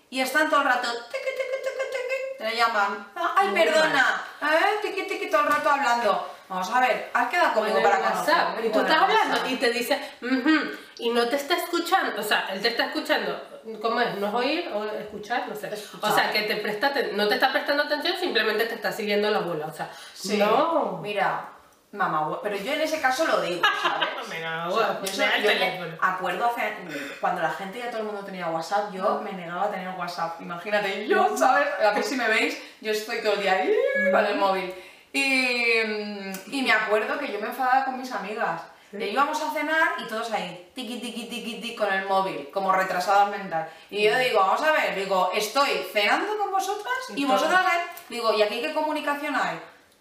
y 0.10 0.22
están 0.22 0.50
todo 0.50 0.62
el 0.62 0.68
rato. 0.68 0.88
tiqui, 0.92 1.00
tiqui, 1.12 1.58
tiqui, 1.64 2.50
te 2.52 2.56
llaman. 2.56 3.08
"Ah, 3.16 3.34
Ay, 3.38 3.48
Muy 3.50 3.60
perdona. 3.62 4.22
¿eh? 4.42 4.80
Tiqui, 4.82 5.04
tiqui, 5.08 5.30
todo 5.30 5.42
el 5.44 5.48
rato 5.48 5.70
hablando. 5.72 6.36
Vamos 6.50 6.70
a 6.74 6.80
ver, 6.82 7.10
has 7.14 7.30
quedado 7.30 7.54
conmigo 7.54 7.76
Con 7.76 7.86
el 7.86 7.92
para 7.92 8.10
conocerme. 8.12 8.66
y 8.66 8.70
tú 8.72 8.80
el 8.80 8.86
estás 8.86 9.02
hablando 9.04 9.48
y 9.50 9.56
te 9.58 9.70
dice, 9.72 10.12
"Ujú", 10.22 10.72
y 11.00 11.10
no 11.10 11.28
te 11.28 11.36
está 11.38 11.56
escuchando, 11.56 12.20
o 12.20 12.24
sea, 12.24 12.48
él 12.52 12.62
te 12.62 12.68
está 12.70 12.88
escuchando, 12.88 13.42
¿cómo 13.82 14.02
es? 14.02 14.16
¿No 14.18 14.28
es 14.28 14.34
oír 14.34 14.70
o 14.74 14.84
escuchar? 14.86 15.48
No 15.48 15.56
sé. 15.56 15.74
Escuchar. 15.74 16.12
O 16.12 16.14
sea, 16.14 16.32
que 16.32 16.42
te 16.44 16.58
presta, 16.58 16.94
no 17.14 17.28
te 17.28 17.36
está 17.36 17.52
prestando 17.52 17.84
atención, 17.84 18.16
simplemente 18.20 18.66
te 18.66 18.76
está 18.76 18.92
siguiendo 18.92 19.30
la 19.32 19.40
bola, 19.40 19.68
o 19.68 19.74
sea, 19.74 19.90
Sí. 20.14 20.38
no. 20.38 21.00
Mira, 21.02 21.50
mamá, 21.92 22.40
pero 22.44 22.56
yo 22.58 22.74
en 22.74 22.82
ese 22.82 23.00
caso 23.02 23.26
lo 23.26 23.42
digo, 23.42 23.62
¿sabes? 23.82 24.30
Venga, 24.30 24.68
O 24.68 24.78
sea, 24.78 25.00
guau, 25.00 25.06
yo, 25.06 25.52
yo 25.52 25.86
me 25.86 25.98
acuerdo 26.02 26.46
hace, 26.46 26.74
cuando 27.20 27.42
la 27.42 27.52
gente 27.52 27.80
ya 27.80 27.90
todo 27.90 28.02
el 28.02 28.06
mundo 28.08 28.24
tenía 28.24 28.48
WhatsApp, 28.50 28.92
yo 28.94 29.22
me 29.24 29.32
negaba 29.34 29.66
a 29.66 29.72
tener 29.72 29.90
WhatsApp. 29.98 30.40
Imagínate, 30.42 31.08
yo, 31.08 31.36
¿sabes? 31.38 31.68
A 31.84 31.92
mí 31.94 32.04
si 32.04 32.16
me 32.16 32.28
veis, 32.28 32.62
yo 32.82 32.92
estoy 32.92 33.22
todo 33.22 33.34
el 33.34 33.42
día 33.42 33.54
ahí 33.54 33.74
con 34.12 34.26
el 34.26 34.36
móvil. 34.38 34.74
Y, 35.12 35.82
mm, 35.88 36.34
y 36.52 36.62
me 36.62 36.72
acuerdo 36.72 37.18
que 37.18 37.32
yo 37.32 37.40
me 37.40 37.48
enfadaba 37.48 37.86
con 37.86 37.98
mis 38.00 38.12
amigas. 38.12 38.62
Que 38.92 39.12
íbamos 39.12 39.40
a 39.42 39.52
cenar 39.52 39.90
y 40.00 40.08
todos 40.08 40.32
ahí, 40.32 40.72
tiqui, 40.74 41.00
tiqui, 41.00 41.26
tiqui, 41.26 41.62
tiqui, 41.62 41.76
con 41.76 41.94
el 41.94 42.08
móvil, 42.08 42.50
como 42.52 42.72
retrasadas 42.72 43.30
mental. 43.30 43.70
Y 43.92 44.04
yo 44.04 44.18
digo, 44.18 44.40
vamos 44.40 44.62
a 44.64 44.72
ver, 44.72 44.96
digo, 44.96 45.32
estoy 45.34 45.70
cenando 45.94 46.38
con 46.38 46.52
vosotras 46.52 46.96
y 47.16 47.22
Y 47.22 47.26
vosotras, 47.26 47.66
digo, 48.10 48.34
¿y 48.34 48.42
aquí 48.42 48.62
qué 48.62 48.74
comunicación 48.74 49.36
hay? 49.36 49.60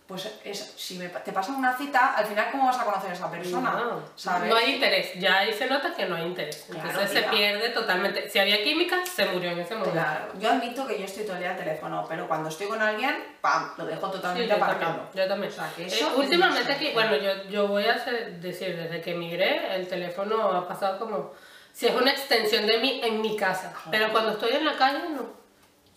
Pues 0.09 0.27
es, 0.43 0.73
si 0.79 0.97
me- 0.97 1.11
te 1.11 1.33
pasan 1.33 1.57
una 1.57 1.77
cita, 1.77 2.15
al 2.15 2.25
final, 2.25 2.49
¿cómo 2.51 2.65
vas 2.65 2.79
a 2.79 2.85
conocer 2.87 3.11
a 3.11 3.13
esa 3.13 3.31
persona? 3.31 3.73
No, 3.73 4.03
¿Sabes? 4.17 4.49
no 4.49 4.57
hay 4.57 4.77
interés, 4.77 5.13
ya 5.21 5.41
ahí 5.41 5.53
se 5.53 5.67
nota 5.67 5.95
que 5.95 6.07
no 6.07 6.17
hay 6.17 6.23
interés. 6.23 6.65
Claro, 6.71 6.89
Entonces 6.89 7.11
se 7.13 7.21
tía. 7.21 7.31
pierde 7.31 7.69
totalmente. 7.69 8.27
Si 8.31 8.39
había 8.39 8.63
química, 8.65 9.05
se 9.05 9.27
murió 9.27 9.51
en 9.51 9.59
ese 9.59 9.75
momento. 9.75 9.93
Claro, 9.93 10.29
yo 10.39 10.49
admito 10.51 10.87
que 10.87 10.99
yo 10.99 11.05
estoy 11.05 11.25
todo 11.25 11.35
el 11.35 11.41
día 11.41 11.51
al 11.51 11.59
teléfono, 11.59 12.07
pero 12.09 12.27
cuando 12.27 12.49
estoy 12.49 12.69
con 12.69 12.81
alguien, 12.81 13.23
¡pam! 13.43 13.71
Lo 13.77 13.85
dejo 13.85 14.07
Sí, 14.07 14.13
totalmente 14.13 14.49
yo 14.49 14.55
aparcado. 14.57 14.93
también, 14.95 15.09
yo 15.15 15.29
también. 15.29 15.53
O 15.53 15.55
sea, 15.55 15.73
que 15.77 15.83
Eh, 15.83 15.87
eso 15.89 16.13
últimamente 16.17 16.61
no 16.63 16.67
sé. 16.69 16.73
aquí, 16.73 16.91
bueno, 16.95 17.15
yo, 17.17 17.45
yo 17.51 17.69
voy 17.69 17.85
a 17.85 17.93
hacer- 17.97 18.41
decir, 18.41 18.77
desde 18.79 19.03
que 19.03 19.11
emigré, 19.13 19.77
el 19.77 19.87
teléfono 19.89 20.53
ha 20.53 20.67
pasado 20.67 20.99
como, 20.99 21.35
si 21.75 21.87
es 21.87 21.95
una 21.95 22.13
extensión 22.13 22.67
de 22.67 22.79
mí 22.79 23.03
en 23.05 23.21
mi 23.21 23.37
casa, 23.37 23.75
pero 23.91 24.11
cuando 24.11 24.31
estoy 24.33 24.53
en 24.53 24.65
la 24.65 24.75
calle, 24.75 25.01
no. 25.11 25.37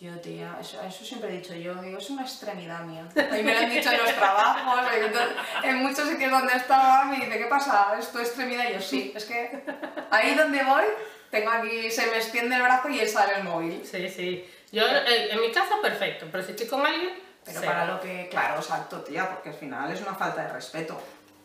Yo, 0.01 0.11
tía, 0.19 0.57
eso, 0.59 0.81
eso 0.81 1.05
siempre 1.05 1.29
he 1.29 1.33
dicho 1.37 1.53
yo, 1.53 1.75
digo, 1.75 1.99
es 1.99 2.09
una 2.09 2.23
extremidad 2.23 2.81
mía. 2.85 3.05
A 3.15 3.35
mí 3.35 3.43
me 3.43 3.53
lo 3.53 3.59
han 3.59 3.69
dicho 3.69 3.91
en 3.91 3.99
los 3.99 4.15
trabajos, 4.15 4.79
entonces, 4.95 5.27
en 5.63 5.75
muchos 5.77 6.09
sitios 6.09 6.31
donde 6.31 6.55
estaba, 6.55 7.05
me 7.05 7.17
dice, 7.17 7.37
¿qué 7.37 7.45
pasa? 7.45 7.93
¿Es 7.99 8.11
tu 8.11 8.17
extremidad? 8.17 8.67
Y 8.67 8.73
yo, 8.73 8.81
sí, 8.81 9.13
es 9.15 9.25
que 9.25 9.63
ahí 10.09 10.33
donde 10.33 10.63
voy, 10.63 10.85
tengo 11.29 11.51
aquí, 11.51 11.91
se 11.91 12.07
me 12.07 12.17
extiende 12.17 12.55
el 12.55 12.63
brazo 12.63 12.89
y 12.89 12.99
él 12.99 13.07
sale 13.07 13.35
el 13.35 13.43
móvil. 13.43 13.85
Sí, 13.85 14.09
sí. 14.09 14.49
Yo, 14.71 14.87
en, 14.87 15.31
en 15.33 15.39
mi 15.41 15.51
caso, 15.51 15.79
perfecto, 15.83 16.25
pero 16.31 16.43
si 16.43 16.51
estoy 16.53 16.65
con 16.67 16.83
alguien, 16.83 17.11
Pero 17.45 17.59
cero. 17.59 17.71
para 17.71 17.85
lo 17.85 17.99
que, 18.01 18.27
claro, 18.31 18.55
exacto, 18.55 19.01
tía, 19.03 19.29
porque 19.29 19.49
al 19.49 19.55
final 19.55 19.91
es 19.91 20.01
una 20.01 20.15
falta 20.15 20.41
de 20.41 20.51
respeto. 20.53 20.99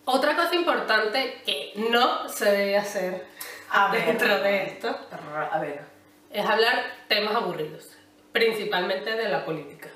Otra 0.06 0.34
cosa 0.34 0.54
importante 0.54 1.42
que 1.44 1.72
no 1.90 2.26
se 2.30 2.46
debe 2.50 2.78
hacer 2.78 3.26
A 3.68 3.88
ver. 3.92 4.06
dentro 4.06 4.38
de 4.40 4.62
esto 4.64 4.98
A 5.52 5.58
ver. 5.58 5.82
es 6.30 6.46
hablar 6.46 6.84
temas 7.08 7.34
aburridos, 7.34 7.90
principalmente 8.40 9.10
de 9.14 9.28
la 9.28 9.44
política. 9.44 9.88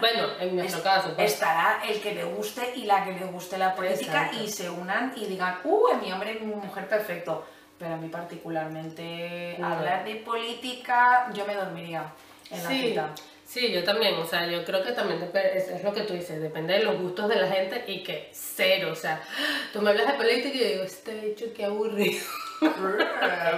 Bueno, 0.00 0.28
en 0.40 0.56
nuestro 0.56 0.78
Es- 0.78 0.84
caso, 0.84 1.12
pues. 1.14 1.32
Estará 1.32 1.80
el 1.88 2.00
que 2.00 2.14
le 2.14 2.24
guste 2.24 2.72
y 2.76 2.84
la 2.84 3.04
que 3.04 3.12
le 3.12 3.24
guste 3.26 3.56
la 3.56 3.74
política 3.74 4.24
Exacto. 4.26 4.42
y 4.44 4.48
se 4.48 4.68
unan 4.68 5.12
y 5.16 5.26
digan, 5.26 5.58
uh, 5.64 5.94
mi 6.02 6.12
hombre 6.12 6.38
y 6.40 6.44
mi 6.44 6.54
mujer 6.54 6.88
perfecto. 6.88 7.46
Pero 7.78 7.94
a 7.94 7.96
mí 7.96 8.08
particularmente 8.08 9.56
No. 9.58 9.66
hablar 9.68 10.04
de 10.04 10.16
política, 10.16 11.30
yo 11.34 11.46
me 11.46 11.54
dormiría 11.54 12.12
en 12.50 12.62
la 12.64 12.68
Sí, 12.70 12.80
cita. 12.88 13.14
sí, 13.46 13.70
yo 13.70 13.84
también, 13.84 14.14
o 14.16 14.26
sea, 14.26 14.46
yo 14.46 14.64
creo 14.64 14.82
que 14.82 14.92
también 14.92 15.22
es 15.22 15.84
lo 15.84 15.92
que 15.92 16.00
tú 16.02 16.14
dices, 16.14 16.40
depende 16.40 16.72
de 16.74 16.84
los 16.84 16.98
gustos 16.98 17.28
de 17.28 17.36
la 17.36 17.48
gente 17.48 17.84
y 17.86 18.02
que 18.02 18.30
cero, 18.32 18.88
o 18.92 18.94
sea, 18.96 19.20
tú 19.72 19.82
me 19.82 19.90
hablas 19.90 20.06
de 20.08 20.14
política 20.14 20.48
y 20.56 20.58
yo 20.58 20.66
digo, 20.68 20.82
este 20.84 21.26
hecho 21.32 21.46
qué 21.54 21.64
aburrido. 21.66 22.24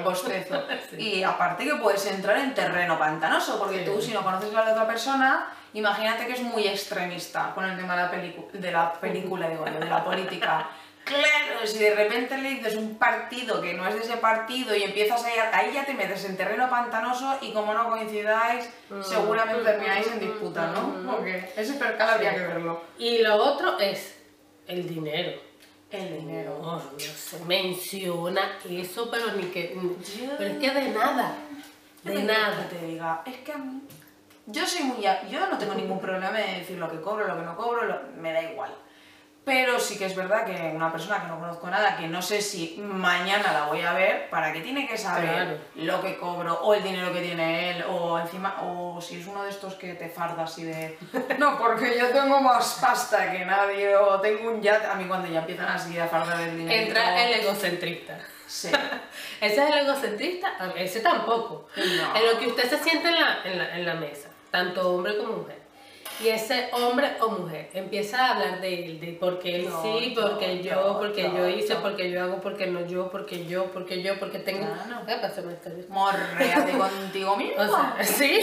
Bostezo. 0.05 0.62
Sí. 0.90 0.97
Y 1.19 1.23
aparte 1.23 1.64
que 1.64 1.75
puedes 1.76 2.05
entrar 2.07 2.38
en 2.38 2.55
terreno 2.55 2.99
pantanoso, 2.99 3.59
porque 3.59 3.81
Sí. 3.81 3.85
tú 3.85 4.00
si 4.02 4.12
no 4.12 4.23
conoces 4.23 4.55
a 4.55 4.64
la 4.64 4.73
otra 4.73 4.87
persona, 4.87 5.47
imagínate 5.73 6.26
que 6.26 6.33
es 6.35 6.40
muy 6.43 6.67
extremista 6.67 7.52
con 7.55 7.64
el 7.64 7.76
tema 7.76 7.95
de 7.97 8.02
la, 8.02 8.09
de 8.52 8.73
la 8.73 8.93
película, 8.95 9.49
digo 9.49 9.64
yo, 9.67 9.78
de 9.78 9.87
la 9.87 10.05
política. 10.05 10.69
Claro, 11.05 11.64
si 11.67 11.78
de 11.78 11.95
repente 11.95 12.37
le 12.37 12.50
dices 12.50 12.75
un 12.76 12.99
partido 12.99 13.62
que 13.62 13.73
no 13.73 13.87
es 13.88 13.95
de 13.95 14.00
ese 14.00 14.19
partido 14.19 14.75
y 14.76 14.83
empiezas 14.83 15.25
ahí, 15.25 15.33
ahí 15.55 15.71
ya 15.73 15.87
te 15.87 15.95
metes 15.95 16.23
en 16.26 16.37
terreno 16.37 16.69
pantanoso 16.69 17.38
y 17.40 17.52
como 17.55 17.73
no 17.73 17.88
coincidáis, 17.88 18.69
Mm. 18.90 19.02
seguramente 19.02 19.62
termináis 19.64 20.07
en 20.07 20.21
disputa, 20.21 20.67
¿no? 20.67 20.83
Mm. 20.83 21.07
Porque 21.07 21.50
ese 21.57 21.75
percal 21.75 22.11
habría 22.11 22.35
que 22.35 22.40
verlo. 22.40 22.83
Y 22.99 23.23
lo 23.23 23.37
otro 23.37 23.78
es 23.78 24.21
el 24.67 24.87
dinero. 24.87 25.40
El 25.90 26.18
dinero. 26.21 26.59
No, 26.61 26.76
no 26.76 26.83
se 26.99 27.42
menciona 27.47 28.59
eso, 28.68 29.11
pero 29.11 29.33
ni 29.33 29.45
que... 29.45 29.75
Yo- 29.75 30.37
Pero 30.37 30.50
es 30.52 30.59
que 30.59 30.71
de 30.71 30.88
nada, 30.90 31.35
¿Qué 32.02 32.11
de 32.11 32.16
te 32.16 32.23
nada. 32.25 32.68
que 32.68 32.76
te 32.76 32.87
diga? 32.87 33.23
Es 33.25 33.37
que 33.38 33.52
a 33.52 33.57
mí- 33.59 33.80
yo 34.47 34.66
soy 34.66 34.85
muy... 34.85 35.07
a- 35.07 35.26
Yo 35.28 35.47
no 35.47 35.57
tengo 35.57 35.75
ningún 35.75 35.99
problema 36.00 36.30
de 36.33 36.59
decir 36.61 36.78
lo 36.78 36.90
que 36.90 37.00
cobro, 37.00 37.26
lo 37.26 37.37
que 37.37 37.42
no 37.42 37.57
cobro, 37.57 37.85
lo- 37.85 38.00
me 38.21 38.33
da 38.35 38.42
igual. 38.42 38.71
Pero 39.49 39.81
sí 39.81 39.97
que 39.97 40.05
es 40.05 40.14
verdad 40.14 40.45
que 40.45 40.52
una 40.76 40.93
persona 40.93 41.23
que 41.23 41.26
no 41.28 41.40
conozco 41.40 41.69
nada, 41.71 41.97
que 41.97 42.07
no 42.07 42.21
sé 42.21 42.43
si 42.43 42.76
mañana 42.78 43.50
la 43.55 43.64
voy 43.64 43.81
a 43.81 43.95
ver, 43.95 44.28
¿para 44.28 44.52
qué 44.52 44.61
tiene 44.61 44.87
que 44.87 44.99
saber 44.99 45.31
Claro. 45.31 45.59
lo 45.75 46.02
que 46.02 46.19
cobro 46.19 46.61
o 46.61 46.75
el 46.75 46.83
dinero 46.83 47.11
que 47.14 47.23
tiene 47.23 47.71
él? 47.71 47.85
O 47.88 48.19
encima, 48.19 48.61
o 48.62 49.00
si 49.00 49.19
es 49.21 49.26
uno 49.26 49.45
de 49.45 49.49
estos 49.50 49.75
que 49.76 49.95
te 49.95 50.11
fardas 50.11 50.59
y 50.59 50.64
de... 50.64 50.99
No, 51.38 51.59
porque 51.59 51.99
yo 51.99 52.09
tengo 52.11 52.40
más 52.43 52.78
pasta 52.78 53.33
que 53.33 53.47
nadie, 53.47 53.97
o 53.97 54.21
tengo 54.21 54.50
un 54.50 54.61
yate... 54.61 54.87
A 54.87 54.95
mí 54.97 55.07
cuando 55.07 55.26
ya 55.28 55.40
empiezan 55.40 55.69
así 55.69 55.99
a 55.99 56.07
fardar 56.07 56.40
el 56.43 56.59
dinero... 56.59 56.83
Entra 56.83 57.25
el 57.25 57.40
egocentrista. 57.40 58.19
Sí. 58.47 58.69
Ese 59.40 59.62
es 59.64 59.71
el 59.73 59.78
egocentrista, 59.78 60.49
ese 60.76 61.00
tampoco. 61.00 61.69
No. 61.76 62.17
En 62.17 62.26
lo 62.33 62.38
que 62.38 62.49
usted 62.49 62.69
se 62.69 62.78
siente 62.83 63.09
en 63.09 63.14
la, 63.14 63.38
en 63.45 63.59
la, 63.59 63.76
en 63.76 63.87
la 63.87 63.95
mesa, 63.95 64.28
tanto 64.50 64.95
hombre 64.95 65.17
como 65.17 65.37
mujer. 65.38 65.67
Y 66.20 66.28
ese 66.28 66.68
hombre 66.72 67.16
o 67.20 67.28
mujer 67.30 67.70
empieza 67.75 68.26
a 68.26 68.30
hablar 68.32 68.60
de 68.60 68.84
él, 68.84 69.00
de 69.00 69.16
porque 69.20 69.54
él 69.56 69.64
Yo, 69.64 69.82
sí, 69.82 70.16
porque 70.20 70.62
yo, 70.62 70.70
yo, 70.75 70.98
porque 70.98 71.22
yo, 71.22 71.37
yo, 71.37 71.48
hice, 71.48 71.75
yo. 71.75 71.82
porque 71.82 72.10
yo 72.10 72.22
hago, 72.25 72.40
porque 72.40 72.66
no 72.66 72.84
yo, 72.87 73.08
porque 73.10 73.46
yo, 73.46 73.66
porque 73.72 74.02
yo, 74.02 74.18
porque 74.18 74.40
tengo. 74.40 74.66
Claro. 74.66 75.06
¿Qué 75.06 75.14
pasa? 75.16 75.42
Morréate 75.88 76.72
contigo 76.76 77.37
mismo. 77.38 77.62
O 77.62 77.66
sea, 77.66 77.96
sí. 78.02 78.40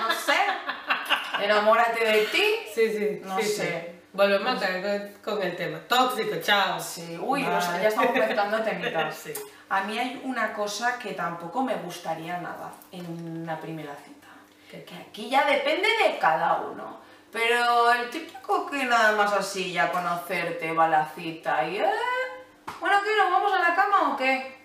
No 0.00 0.10
sé. 0.10 1.44
Enamórate 1.44 2.04
de 2.04 2.24
ti. 2.26 2.42
Sí, 2.74 2.90
sí, 2.90 3.20
No 3.24 3.38
sí, 3.38 3.44
sé. 3.46 3.62
sí. 3.66 3.94
Volvemos 4.14 4.56
a 4.56 4.60
caer 4.60 5.14
con, 5.24 5.42
el 5.42 5.56
tema. 5.56 5.80
Tóxico, 5.88 6.36
chao. 6.40 6.80
Sí, 6.80 7.18
uy, 7.20 7.42
no 7.42 7.60
sé, 7.60 7.72
Bye. 7.72 7.82
ya 7.82 7.88
estamos 7.88 8.14
mezclando 8.14 8.62
temitas. 8.62 9.14
Sí. 9.24 9.32
A 9.68 9.82
mí 9.84 9.98
hay 9.98 10.20
una 10.24 10.52
cosa 10.52 10.98
que 10.98 11.14
tampoco 11.14 11.62
me 11.62 11.74
gustaría 11.76 12.38
nada 12.38 12.72
en 12.92 13.06
una 13.42 13.58
primera 13.60 13.96
cita. 13.96 14.13
Que 14.84 14.94
aquí 14.96 15.28
ya 15.30 15.44
depende 15.44 15.86
de 16.02 16.18
cada 16.18 16.60
uno. 16.62 16.98
Pero 17.30 17.92
el 17.92 18.10
típico 18.10 18.66
que 18.66 18.84
nada 18.84 19.12
más 19.12 19.32
así 19.32 19.72
ya 19.72 19.90
conocerte 19.92 20.72
va 20.72 20.86
a 20.86 20.88
la 20.88 21.04
cita 21.14 21.66
y... 21.68 21.76
"Eh, 21.78 21.90
Bueno, 22.80 22.96
¿qué? 23.04 23.10
¿Nos 23.16 23.30
vamos 23.30 23.52
a 23.52 23.58
la 23.68 23.74
cama 23.74 24.12
o 24.12 24.16
qué? 24.16 24.56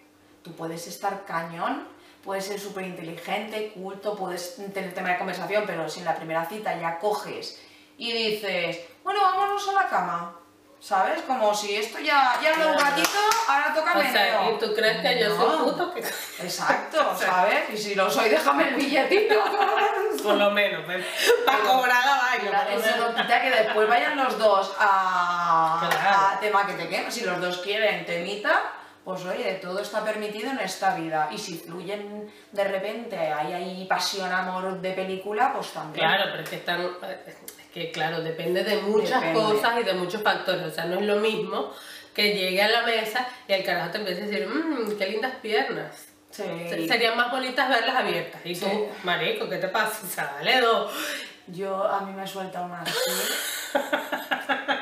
Tú 0.43 0.53
puedes 0.55 0.87
estar 0.87 1.25
cañón, 1.25 1.87
puedes 2.23 2.45
ser 2.45 2.59
súper 2.59 2.85
inteligente, 2.85 3.71
culto, 3.73 4.15
puedes 4.15 4.55
tener 4.73 4.93
tema 4.93 5.09
de 5.09 5.17
conversación, 5.17 5.63
pero 5.67 5.89
si 5.89 5.99
en 5.99 6.05
la 6.05 6.15
primera 6.15 6.45
cita 6.45 6.79
ya 6.79 6.97
coges 6.99 7.61
y 7.97 8.11
dices, 8.13 8.79
bueno, 9.03 9.19
vámonos 9.21 9.67
a 9.67 9.73
la 9.73 9.87
cama, 9.89 10.38
¿sabes? 10.79 11.21
Como 11.23 11.53
si 11.53 11.75
esto 11.75 11.99
ya, 11.99 12.39
ya 12.41 12.55
lo 12.57 12.69
un 12.69 12.73
Claro. 12.77 12.89
ratito, 12.95 13.19
ahora 13.47 13.73
toca 13.73 13.97
O 13.97 14.01
sea, 14.01 14.11
meneo. 14.11 14.55
¿y 14.55 14.59
tú 14.59 14.73
crees 14.73 14.97
que 15.01 15.19
yo 15.19 15.29
No. 15.29 15.35
soy 15.37 15.57
puto? 15.71 15.93
Que... 15.93 15.99
Exacto, 15.99 17.15
¿sabes? 17.19 17.69
Y 17.73 17.77
si 17.77 17.95
lo 17.95 18.09
soy, 18.09 18.29
déjame 18.29 18.69
el 18.69 18.75
billetito. 18.75 19.35
Por 20.23 20.35
lo 20.35 20.51
menos, 20.51 20.83
para 21.45 21.59
cobrar 21.63 22.05
la 22.05 22.17
vaina. 22.17 22.63
lo 22.71 22.79
Eso 22.79 22.97
no 22.97 23.15
quita 23.15 23.41
que 23.41 23.49
después 23.51 23.87
vayan 23.87 24.17
los 24.17 24.37
dos 24.37 24.75
a, 24.79 25.87
Claro. 25.89 26.17
a 26.35 26.39
tema 26.39 26.65
que 26.67 26.73
te 26.73 26.87
quema. 26.89 27.09
Si 27.11 27.21
los 27.21 27.39
dos 27.39 27.59
quieren 27.59 28.05
temita, 28.05 28.63
pues 29.05 29.23
oye, 29.25 29.53
todo 29.61 29.79
está 29.79 30.03
permitido 30.03 30.49
en 30.51 30.59
esta 30.59 30.93
vida. 30.95 31.29
Y 31.31 31.37
si 31.37 31.57
fluyen 31.57 32.31
de 32.51 32.63
repente, 32.65 33.17
hay 33.17 33.53
ahí 33.53 33.85
pasión, 33.85 34.31
amor 34.31 34.79
de 34.81 34.91
película, 34.91 35.53
pues 35.53 35.71
también. 35.71 36.05
Claro, 36.05 36.25
pero 36.31 36.43
es 36.43 36.49
que 36.49 36.55
están. 36.57 36.81
Que, 37.73 37.91
claro, 37.91 38.21
depende 38.21 38.63
de 38.63 38.77
muchas 38.77 39.21
Depende. 39.21 39.39
cosas 39.39 39.79
y 39.79 39.83
de 39.83 39.93
muchos 39.93 40.23
factores. 40.23 40.63
O 40.65 40.71
sea, 40.71 40.85
no 40.85 40.99
es 40.99 41.05
lo 41.05 41.17
mismo 41.17 41.71
que 42.13 42.33
llegue 42.33 42.61
a 42.63 42.67
la 42.67 42.81
mesa 42.81 43.27
y 43.47 43.53
el 43.53 43.63
carajo 43.63 43.91
te 43.91 43.97
empiece 43.99 44.23
a 44.23 44.25
decir, 44.25 44.47
mmm, 44.47 44.97
qué 44.97 45.07
lindas 45.07 45.33
piernas. 45.41 46.07
Sí. 46.31 46.43
Se- 46.69 46.87
Serían 46.87 47.15
más 47.17 47.31
bonitas 47.31 47.69
verlas 47.69 47.95
abiertas. 47.95 48.41
Y 48.43 48.55
tú, 48.55 48.65
Sí. 48.65 48.85
marico, 49.03 49.47
¿qué 49.49 49.57
te 49.57 49.67
pasa? 49.67 49.99
O 50.03 50.07
sea, 50.09 50.31
dale 50.37 50.61
dos. 50.61 50.91
Yo, 51.47 51.83
a 51.87 52.01
mí 52.01 52.11
me 52.13 52.25
suelta 52.27 52.61
una 52.61 52.81
así. 52.81 52.93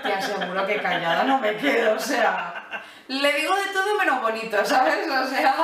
Te 0.04 0.14
aseguro 0.14 0.66
que 0.66 0.78
callada 0.82 1.24
no 1.24 1.40
me 1.40 1.56
quedo, 1.58 1.96
o 1.96 2.00
sea. 2.00 2.84
Le 3.08 3.34
digo 3.34 3.56
de 3.56 3.68
todo 3.74 3.96
menos 3.98 4.22
bonito, 4.22 4.58
¿sabes? 4.66 5.08
O 5.10 5.28
sea. 5.28 5.56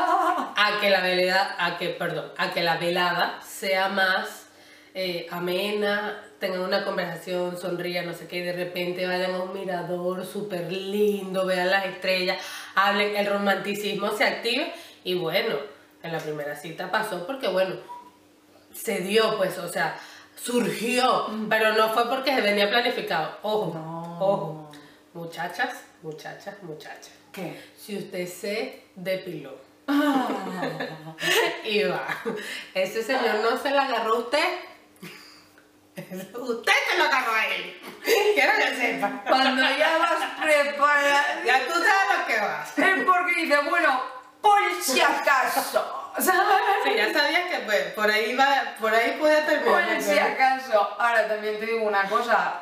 A 0.56 0.80
que 0.80 0.89
la 0.89 1.01
velada, 1.01 1.56
a 1.60 1.77
que, 1.77 1.89
perdón, 1.89 2.32
a 2.38 2.51
que 2.51 2.63
la 2.63 2.77
velada 2.77 3.39
sea 3.46 3.89
más 3.89 4.48
eh, 4.94 5.27
amena, 5.32 6.22
tengan 6.43 6.59
una 6.59 6.83
conversación, 6.83 7.57
sonría, 7.57 8.01
no 8.03 8.13
sé 8.13 8.27
qué, 8.27 8.39
y 8.39 8.41
de 8.41 8.51
repente 8.51 9.07
vayan 9.07 9.33
a 9.33 9.43
un 9.43 9.53
mirador 9.53 10.25
súper 10.25 10.69
lindo, 10.69 11.45
vean 11.45 11.71
las 11.71 11.85
estrellas, 11.85 12.38
hablen, 12.75 13.15
el 13.15 13.27
romanticismo 13.27 14.12
se 14.12 14.25
active 14.25 14.73
y 15.05 15.13
bueno, 15.15 15.55
en 16.03 16.12
la 16.12 16.17
primera 16.17 16.53
cita 16.57 16.91
pasó 16.91 17.25
porque 17.25 17.47
bueno, 17.47 17.77
se 18.73 19.00
dio 19.00 19.38
pues, 19.38 19.57
o 19.57 19.69
sea, 19.69 19.97
surgió, 20.35 21.27
pero 21.50 21.71
no 21.77 21.93
fue 21.93 22.09
porque 22.09 22.35
se 22.35 22.41
venía 22.41 22.69
planificado. 22.69 23.38
Ojo, 23.41 23.73
No. 23.73 24.17
ojo, 24.19 24.71
muchachas, 25.13 25.85
muchachas, 26.01 26.55
muchachas. 26.63 27.12
¿Qué? 27.31 27.57
Si 27.77 27.97
usted 27.97 28.27
se 28.27 28.83
depiló 28.95 29.55
y 31.63 31.83
va, 31.83 32.05
ese 32.73 33.01
señor 33.01 33.35
no 33.41 33.57
se 33.57 33.71
la 33.71 33.83
agarró 33.85 34.15
a 34.15 34.19
usted, 34.19 34.43
usted 35.95 36.73
se 36.89 36.97
lo 36.97 37.03
agarró 37.05 37.33
a 37.33 37.47
él. 37.47 37.81
Quiero 38.33 38.53
que 38.57 38.75
sepa. 38.75 39.23
Cuando 39.27 39.62
ya 39.62 39.97
vas 39.97 40.41
preparada. 40.41 41.43
Ya 41.45 41.59
tú 41.67 41.73
sabes 41.73 42.19
lo 42.19 42.25
que 42.25 42.39
vas. 42.39 42.77
Es 42.77 43.05
porque 43.05 43.41
dice, 43.41 43.57
bueno, 43.69 44.01
por 44.41 44.59
si 44.81 45.01
acaso. 45.01 46.12
Sí, 46.19 46.93
ya 46.95 47.12
sabías 47.12 47.50
que 47.50 47.59
pues, 47.65 47.93
por 47.93 48.09
ahí 48.09 48.35
va, 48.35 48.75
por 48.79 48.93
ahí 48.93 49.15
puede 49.19 49.41
terminar. 49.43 49.88
Por 49.88 50.01
si 50.01 50.19
acaso. 50.19 50.95
Ahora 51.00 51.27
también 51.27 51.59
te 51.59 51.65
digo 51.65 51.83
una 51.83 52.07
cosa. 52.09 52.62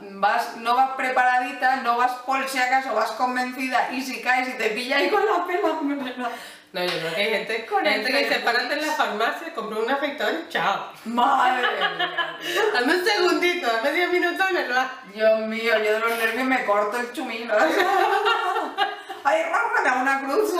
Vas, 0.00 0.56
no 0.56 0.76
vas 0.76 0.90
preparadita, 0.96 1.76
no 1.76 1.96
vas 1.96 2.12
por 2.26 2.48
si 2.48 2.58
acaso, 2.58 2.94
vas 2.94 3.12
convencida 3.12 3.90
y 3.92 4.02
si 4.02 4.20
caes 4.20 4.48
y 4.48 4.52
te 4.52 4.70
pilla 4.70 4.96
ahí 4.96 5.10
con 5.10 5.24
la 5.24 5.46
pela. 5.46 6.30
No, 6.76 6.84
yo 6.84 6.90
creo 6.90 7.14
que 7.14 7.20
hay 7.22 7.30
gente, 7.30 7.64
Con 7.64 7.86
hay 7.86 7.94
gente 7.94 8.12
que 8.12 8.24
pelo. 8.34 8.44
párate 8.44 8.74
en 8.74 8.86
la 8.86 8.92
farmacia, 8.92 9.54
compra 9.54 9.78
un 9.78 9.90
afector 9.90 10.30
y 10.30 10.48
chao. 10.52 10.92
Madre 11.06 11.62
mía. 11.62 12.36
Dame 12.74 12.96
un 12.96 13.02
segundito, 13.02 13.66
dame 13.66 13.92
10 13.92 14.12
minutos 14.12 14.46
y 14.50 14.52
me 14.52 14.68
lo 14.68 14.78
hago. 14.78 14.90
Dios 15.14 15.40
mío, 15.48 15.72
yo 15.78 15.92
de 15.94 16.00
los 16.00 16.18
nervios 16.18 16.46
me 16.46 16.64
corto 16.66 16.98
el 16.98 17.10
chumino. 17.14 17.54
Ay, 19.24 19.42
Rafa, 19.42 19.82
me 19.82 19.88
da 19.88 20.02
una 20.02 20.20
cruz. 20.20 20.52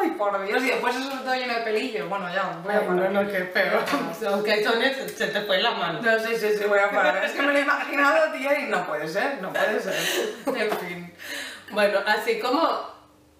Ay, 0.00 0.10
por 0.12 0.46
Dios. 0.46 0.62
Y 0.62 0.66
después 0.68 0.96
eso 0.96 1.10
todo 1.10 1.34
lleno 1.34 1.52
de 1.52 1.60
pelillos. 1.60 2.08
Bueno, 2.08 2.32
ya, 2.32 2.60
voy 2.64 2.74
a 2.74 2.80
parar. 2.80 3.10
no, 3.10 3.22
no, 3.22 3.30
qué 3.30 3.44
feo. 3.44 3.84
Aunque 4.32 4.64
son 4.64 4.82
esos, 4.82 5.12
se 5.12 5.26
te 5.26 5.42
fue 5.42 5.60
la 5.60 5.72
mano. 5.72 6.00
No, 6.00 6.18
sí, 6.18 6.34
sí, 6.34 6.48
sí, 6.58 6.64
voy 6.64 6.78
a 6.78 6.90
parar. 6.90 7.22
Es 7.22 7.32
que 7.32 7.42
me 7.42 7.52
lo 7.52 7.58
he 7.58 7.62
imaginado, 7.62 8.32
tía, 8.32 8.58
y 8.58 8.62
no 8.68 8.86
puede 8.86 9.06
ser, 9.06 9.42
no 9.42 9.52
puede 9.52 9.80
ser. 9.80 9.94
En 10.46 10.78
fin. 10.78 11.14
Bueno, 11.72 12.00
así 12.06 12.40
como 12.40 12.88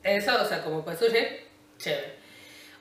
eso, 0.03 0.43
o 0.43 0.45
sea, 0.45 0.63
como 0.63 0.85
puede 0.85 0.99
surgir, 0.99 1.49
chévere. 1.79 2.18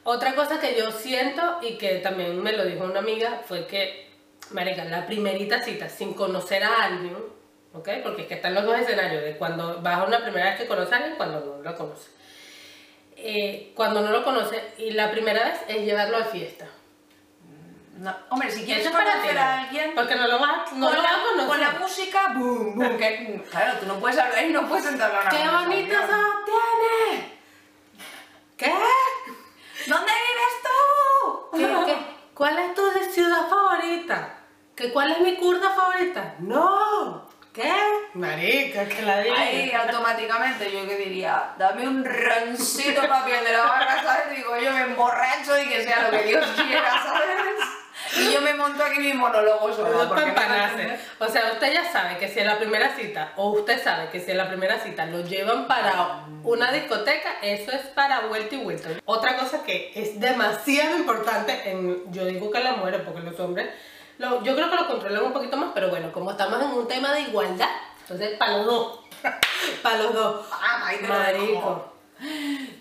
Otra 0.10 0.36
cosa 0.36 0.58
que 0.62 0.74
yo 0.74 0.90
siento 0.90 1.60
y 1.62 1.78
que 1.78 1.96
también 1.96 2.42
me 2.42 2.54
lo 2.54 2.64
dijo 2.64 2.86
una 2.86 3.00
amiga 3.00 3.42
fue 3.46 3.68
que, 3.68 4.10
marica, 4.52 4.86
la 4.86 5.06
primerita 5.06 5.62
cita 5.62 5.90
sin 5.90 6.14
conocer 6.14 6.64
a 6.64 6.84
alguien, 6.86 7.18
¿ok? 7.74 7.90
Porque 8.04 8.22
es 8.22 8.28
que 8.30 8.36
están 8.36 8.54
los 8.54 8.64
dos 8.64 8.80
escenarios, 8.80 9.22
de 9.22 9.36
cuando 9.36 9.82
vas 9.82 10.00
a 10.00 10.04
una 10.06 10.24
primera 10.24 10.52
vez 10.52 10.62
que 10.62 10.66
conoces 10.66 10.94
a 10.94 10.96
alguien, 10.96 11.16
cuando 11.18 11.58
no 11.58 11.62
lo 11.62 11.76
conoces. 11.76 12.10
Eh, 13.18 13.74
cuando 13.76 14.00
no 14.00 14.10
lo 14.12 14.24
conoces, 14.24 14.62
y 14.78 14.92
la 14.92 15.12
primera 15.12 15.44
vez 15.44 15.60
es 15.68 15.84
llevarlo 15.84 16.16
a 16.16 16.24
fiesta. 16.24 16.68
No, 17.98 18.16
hombre, 18.30 18.50
si 18.50 18.64
quieres 18.64 18.88
para 18.88 19.12
conocer 19.12 19.38
a 19.38 19.64
alguien, 19.64 19.92
Porque 19.94 20.16
no 20.16 20.26
lo 20.28 20.40
vas, 20.40 20.72
no 20.72 20.88
con, 20.88 20.96
lo 20.96 21.04
vas 21.04 21.12
a 21.12 21.18
la, 21.18 21.24
conocer. 21.24 21.48
con 21.48 21.60
la 21.60 21.72
música, 21.82 22.34
boom, 22.34 22.76
boom. 22.76 22.98
Que, 22.98 23.44
claro, 23.52 23.78
tú 23.82 23.86
no 23.86 24.00
puedes 24.00 24.18
hablar 24.18 24.46
y 24.46 24.54
no 24.54 24.70
puedes 24.70 24.86
entablar 24.86 25.24
una 25.24 25.30
¡Qué 25.32 25.50
bonitos 25.50 25.98
ojos 25.98 26.36
tienes! 26.46 27.26
¿Qué? 28.56 28.72
¿Dónde 29.88 30.12
vives 30.12 30.56
tú? 30.64 31.58
¿Qué, 31.58 31.92
qué? 31.92 31.98
¿Cuál 32.34 32.60
es 32.60 32.74
tu 32.74 32.82
ciudad 33.14 33.48
favorita? 33.50 34.34
¿Que 34.76 34.92
¿Cuál 34.92 35.12
es 35.12 35.20
mi 35.22 35.38
curda 35.38 35.70
favorita? 35.72 36.36
¡No! 36.40 37.26
¿Qué? 37.54 37.74
Marica, 38.14 38.86
que 38.86 39.02
la 39.02 39.22
diga. 39.22 39.40
Ahí 39.40 39.72
automáticamente 39.72 40.72
yo 40.72 40.86
que 40.88 40.98
diría, 40.98 41.56
dame 41.58 41.88
un 41.88 42.04
roncito 42.04 43.02
para 43.08 43.26
piel 43.26 43.44
de 43.44 43.54
la 43.54 43.64
vaca, 43.64 44.04
¿sabes? 44.04 44.36
Digo, 44.36 44.58
yo 44.58 44.72
me 44.72 44.82
emborracho 44.82 45.58
y 45.58 45.68
que 45.68 45.84
sea 45.84 46.04
lo 46.04 46.12
que 46.12 46.24
Dios 46.24 46.46
quiera, 46.56 46.92
¿sabes? 47.04 47.77
Y 48.20 48.32
yo 48.34 48.42
me 48.42 48.54
monto 48.56 48.84
aquí 48.84 49.00
mi 49.00 49.14
monólogo 49.14 49.72
sola. 49.74 49.90
No. 51.20 51.26
O 51.26 51.28
sea, 51.30 51.52
usted 51.54 51.74
ya 51.74 51.92
sabe 51.92 52.18
que 52.18 52.28
si 52.28 52.40
en 52.40 52.48
la 52.48 52.58
primera 52.58 52.96
cita, 52.96 53.34
o 53.36 53.50
usted 53.52 53.82
sabe 53.84 54.10
que 54.10 54.20
si 54.20 54.32
en 54.32 54.38
la 54.38 54.48
primera 54.48 54.80
cita 54.80 55.06
lo 55.06 55.22
llevan 55.22 55.68
para 55.68 55.92
una 56.44 56.72
discoteca, 56.72 57.30
eso 57.42 57.72
es 57.72 57.82
para 57.88 58.22
vuelta 58.22 58.56
y 58.56 58.60
vuelta. 58.64 58.90
Otra 59.06 59.38
cosa 59.38 59.64
que 59.64 59.92
es 59.96 60.20
demasiado 60.20 60.98
importante, 60.98 61.70
en, 61.70 62.12
yo 62.12 62.26
digo 62.26 62.50
que 62.52 62.60
las 62.60 62.78
mujeres, 62.78 63.02
porque 63.06 63.22
los 63.22 63.40
hombres, 63.40 63.70
lo- 64.18 64.42
yo 64.44 64.56
creo 64.56 64.70
que 64.70 64.76
lo 64.76 64.88
controlan 64.88 65.24
un 65.24 65.34
poquito 65.34 65.58
más, 65.58 65.72
pero 65.74 65.90
bueno, 65.90 66.12
como 66.12 66.32
estamos 66.32 66.62
en 66.62 66.70
un 66.72 66.88
tema 66.88 67.12
de 67.14 67.22
igualdad, 67.22 67.70
entonces 68.02 68.38
para 68.38 68.58
los 68.58 68.66
dos, 68.66 69.00
para 69.84 69.98
los 69.98 70.14
dos. 70.14 70.46
Ah. 70.52 70.80
Marico. 71.08 71.94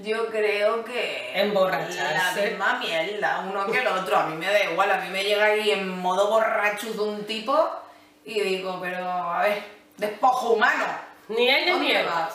Yo 0.06 0.26
creo 0.28 0.84
que. 0.84 1.32
Emborracharse. 1.40 2.40
La 2.42 2.48
misma 2.50 2.78
mierda, 2.78 3.44
uno 3.50 3.66
que 3.70 3.78
el 3.80 3.86
otro. 3.88 4.16
A 4.16 4.26
mí 4.26 4.36
me 4.36 4.46
da 4.46 4.64
igual, 4.70 4.90
a 4.90 4.98
mí 4.98 5.10
me 5.10 5.24
llega 5.24 5.46
ahí 5.46 5.70
en 5.72 5.88
modo 5.98 6.30
borracho 6.30 6.92
de 6.92 7.00
un 7.00 7.24
tipo 7.24 7.68
y 8.24 8.40
digo, 8.40 8.78
pero 8.80 9.04
a 9.10 9.42
ver, 9.42 9.62
despojo 9.96 10.50
humano. 10.52 10.84
Ni 11.28 11.48
ella 11.50 11.64
ni 11.64 11.70
¿Dónde 11.72 12.00
él. 12.00 12.06
vas? 12.06 12.34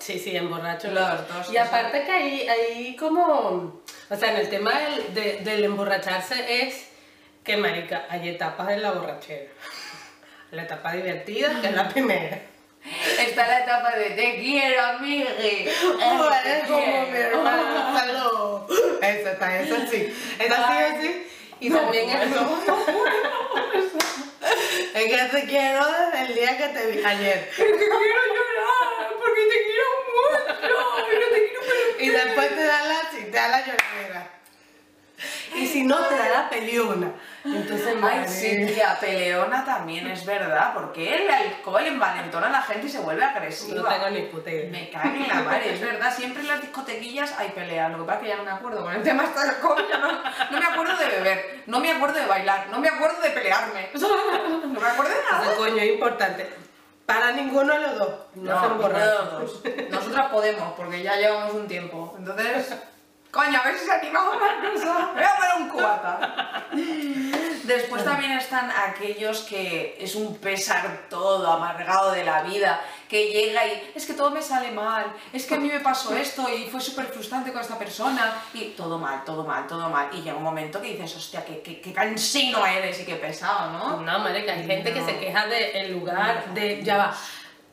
Sí, 0.00 0.18
sí, 0.18 0.36
emborracho. 0.36 0.88
Los 0.90 1.28
dos, 1.28 1.48
Y 1.48 1.52
sí, 1.52 1.58
aparte 1.58 2.02
que 2.04 2.10
ahí, 2.10 2.48
ahí 2.48 2.96
como, 2.96 3.80
o 4.10 4.16
sea, 4.16 4.32
en 4.32 4.38
el 4.38 4.50
tema 4.50 4.72
del, 4.80 5.14
de- 5.14 5.36
del 5.44 5.62
emborracharse 5.64 6.62
es 6.66 6.88
que, 7.44 7.56
marica, 7.56 8.06
hay 8.08 8.28
etapas 8.30 8.66
de 8.66 8.78
la 8.78 8.90
borrachera. 8.92 9.50
La 10.50 10.62
etapa 10.64 10.92
divertida, 10.92 11.60
que 11.60 11.68
es 11.68 11.74
la 11.76 11.88
primera. 11.88 12.40
Está 12.84 13.46
la 13.46 13.60
etapa 13.60 13.92
de 13.96 14.10
te 14.10 14.40
quiero, 14.40 14.82
amigui. 14.82 15.68
Tú 15.80 16.28
eres 16.44 16.66
como 16.66 17.06
mi 17.06 17.16
hermano, 17.16 17.98
salud. 17.98 18.60
Eso 19.00 19.28
está, 19.30 19.60
eso 19.60 19.76
sí. 19.90 20.12
Es 20.38 20.50
así, 20.50 20.72
así. 20.72 21.26
Y 21.60 21.70
también 21.70 22.10
es 22.10 22.18
Es 24.94 25.04
que 25.04 25.16
te 25.30 25.46
quiero 25.46 25.86
desde 25.86 26.26
el 26.26 26.34
día 26.34 26.58
que 26.58 26.68
te 26.68 26.86
vi 26.90 27.04
ayer. 27.04 27.50
Te 27.56 27.64
quiero 27.64 27.88
llorar, 27.88 29.14
porque 29.18 29.42
te 29.48 29.58
quiero 29.64 29.86
mucho. 30.08 31.06
Pero 31.08 31.26
te 31.30 31.38
quiero 31.46 31.60
pero 31.66 32.04
Y 32.04 32.08
después 32.10 32.48
te 32.56 32.64
da 32.64 32.80
la, 32.84 32.98
te 33.10 33.30
da 33.30 33.48
la 33.48 33.60
lloradera. 33.60 34.11
Si 35.72 35.84
no, 35.84 35.96
te 35.96 36.16
da 36.16 36.28
la 36.28 36.50
peliona. 36.50 37.12
Entonces, 37.44 37.96
Ay, 38.02 38.28
sí, 38.28 38.66
tía, 38.66 38.96
peleona 39.00 39.64
también, 39.64 40.06
es 40.06 40.24
verdad, 40.24 40.72
porque 40.74 41.16
el 41.16 41.30
alcohol 41.30 41.84
envalentona 41.86 42.46
a 42.48 42.50
la 42.50 42.62
gente 42.62 42.86
y 42.86 42.90
se 42.90 43.00
vuelve 43.00 43.24
agresiva. 43.24 43.82
No 43.82 43.88
tengo 43.88 44.10
ni 44.10 44.22
puta 44.22 44.50
idea. 44.50 44.70
Me 44.70 44.90
cago 44.90 45.14
en 45.14 45.28
la 45.28 45.42
madre, 45.42 45.74
es 45.74 45.80
verdad, 45.80 46.14
siempre 46.14 46.42
en 46.42 46.48
las 46.48 46.60
discotequillas 46.60 47.34
hay 47.38 47.50
pelea, 47.50 47.88
lo 47.88 47.98
que 47.98 48.04
pasa 48.04 48.18
es 48.18 48.22
que 48.22 48.28
ya 48.28 48.36
no 48.36 48.44
me 48.44 48.50
acuerdo, 48.50 48.82
con 48.82 48.92
el 48.94 49.02
tema 49.02 49.24
está 49.24 49.44
ya 49.46 49.98
no, 49.98 50.12
no 50.50 50.60
me 50.60 50.66
acuerdo 50.66 50.96
de 50.96 51.06
beber, 51.06 51.62
no 51.66 51.80
me 51.80 51.90
acuerdo 51.90 52.18
de 52.20 52.26
bailar, 52.26 52.68
no 52.70 52.78
me 52.78 52.88
acuerdo 52.88 53.20
de 53.22 53.30
pelearme, 53.30 53.90
no 53.94 54.80
me 54.80 54.86
acuerdo 54.88 55.12
de 55.12 55.22
nada. 55.30 55.56
coño 55.56 55.76
es 55.82 55.92
importante. 55.92 56.48
Para 57.06 57.32
ninguno 57.32 57.74
de 57.74 57.80
los 57.80 57.98
dos. 57.98 58.14
No, 58.36 58.60
de 58.60 58.66
emborrachan. 58.68 59.08
los 59.08 59.62
dos. 59.62 59.62
Nosotras 59.90 60.30
podemos, 60.30 60.72
porque 60.74 61.02
ya 61.02 61.16
llevamos 61.16 61.54
un 61.54 61.66
tiempo, 61.66 62.14
entonces... 62.16 62.74
Coño, 63.32 63.58
a 63.58 63.64
ver 63.64 63.78
si 63.78 63.86
se 63.86 63.92
animamos 63.92 64.34
a 64.34 64.36
una 64.36 64.70
cosa. 64.72 65.10
Voy 65.14 65.22
a 65.24 65.36
poner 65.36 65.62
un 65.62 65.68
cubata. 65.70 66.66
Después 67.64 68.04
también 68.04 68.32
están 68.32 68.70
aquellos 68.70 69.40
que 69.42 69.96
es 69.98 70.14
un 70.16 70.36
pesar 70.36 71.06
todo, 71.08 71.50
amargado 71.50 72.10
de 72.12 72.24
la 72.24 72.42
vida, 72.42 72.78
que 73.08 73.28
llega 73.32 73.66
y 73.66 73.92
es 73.94 74.04
que 74.04 74.12
todo 74.12 74.30
me 74.32 74.42
sale 74.42 74.70
mal, 74.72 75.06
es 75.32 75.46
que 75.46 75.54
a 75.54 75.58
mí 75.58 75.68
me 75.68 75.80
pasó 75.80 76.14
esto 76.14 76.46
y 76.52 76.66
fue 76.68 76.80
súper 76.80 77.06
frustrante 77.06 77.52
con 77.52 77.62
esta 77.62 77.78
persona 77.78 78.34
y 78.52 78.70
todo 78.76 78.98
mal, 78.98 79.24
todo 79.24 79.44
mal, 79.44 79.66
todo 79.66 79.88
mal. 79.88 80.08
Y 80.12 80.20
llega 80.20 80.36
un 80.36 80.42
momento 80.42 80.82
que 80.82 80.88
dices, 80.88 81.16
hostia, 81.16 81.42
qué, 81.44 81.62
qué, 81.62 81.80
qué 81.80 81.92
cansino 81.94 82.66
eres 82.66 83.00
y 83.00 83.06
qué 83.06 83.14
pesado, 83.16 83.70
¿no? 83.70 84.00
No, 84.02 84.18
marica, 84.18 84.52
hay 84.52 84.66
gente 84.66 84.92
que 84.92 85.00
No. 85.00 85.06
se 85.06 85.18
queja 85.18 85.46
del 85.46 85.92
lugar, 85.92 86.52
de, 86.52 86.82
ya 86.82 86.96
va, 86.98 87.14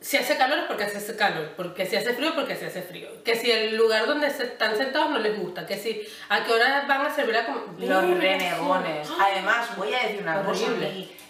si 0.00 0.16
hace 0.16 0.36
calor 0.36 0.58
es 0.60 0.64
porque 0.64 0.84
hace 0.84 1.16
calor, 1.16 1.52
porque 1.56 1.84
si 1.86 1.96
hace 1.96 2.14
frío 2.14 2.34
porque 2.34 2.56
si 2.56 2.64
hace 2.64 2.82
frío, 2.82 3.08
que 3.24 3.36
si 3.36 3.50
el 3.50 3.76
lugar 3.76 4.06
donde 4.06 4.30
se 4.30 4.44
están 4.44 4.76
sentados 4.76 5.10
no 5.10 5.18
les 5.18 5.38
gusta, 5.38 5.66
que 5.66 5.76
si 5.76 6.06
a 6.30 6.42
qué 6.42 6.52
hora 6.52 6.84
van 6.88 7.04
a 7.06 7.14
servir 7.14 7.34
la 7.34 7.44
comida. 7.46 8.00
Los 8.02 8.18
renegones. 8.18 9.08
Además, 9.20 9.76
voy 9.76 9.92
a 9.94 9.98
decir 10.00 10.22
una 10.22 10.42
cosa, 10.42 10.66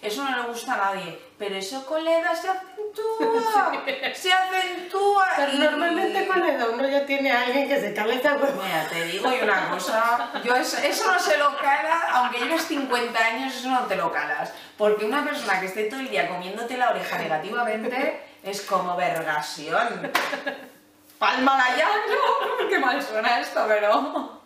eso 0.03 0.25
no 0.25 0.37
le 0.37 0.43
gusta 0.49 0.75
a 0.75 0.95
nadie, 0.95 1.19
pero 1.37 1.57
eso 1.57 1.85
con 1.85 2.03
la 2.05 2.19
edad 2.21 2.33
se 2.33 2.49
acentúa, 2.49 3.73
se 4.15 4.33
acentúa. 4.33 5.27
Pero 5.37 5.53
y- 5.53 5.59
normalmente 5.59 6.27
con 6.27 6.41
la 6.41 6.53
edad 6.55 6.71
uno 6.71 6.89
ya 6.89 7.05
tiene 7.07 7.31
a 7.33 7.43
alguien 7.43 7.69
que 7.69 7.81
se 7.81 7.93
cale 7.93 8.15
esa 8.15 8.35
huevo. 8.37 8.63
Mira, 8.63 8.87
te 8.89 9.05
digo 9.05 9.31
yo 9.31 9.45
una 9.45 9.69
cosa, 9.71 10.31
yo 10.45 10.55
eso, 10.55 10.79
eso 10.79 11.13
no 11.13 11.19
se 11.19 11.37
lo 11.39 11.57
cala, 11.59 12.01
aunque 12.13 12.39
lleves 12.39 12.63
50 12.67 13.19
años, 13.19 13.55
eso 13.57 13.69
no 13.69 13.81
te 13.87 13.97
lo 13.97 14.13
calas. 14.13 14.53
Porque 14.79 15.05
una 15.05 15.25
persona 15.25 15.61
que 15.61 15.67
esté 15.67 15.85
todo 15.85 16.01
el 16.01 16.09
día 16.09 16.29
comiéndote 16.29 16.77
la 16.79 16.91
oreja 16.91 17.19
negativamente 17.19 18.21
es 18.43 18.63
como 18.63 18.97
vergasión. 18.97 20.11
Pálmala 21.19 21.77
ya, 21.77 21.89
no, 21.89 22.69
qué 22.69 22.79
mal 22.79 23.03
suena 23.03 23.41
esto, 23.41 23.65
pero... 23.69 24.41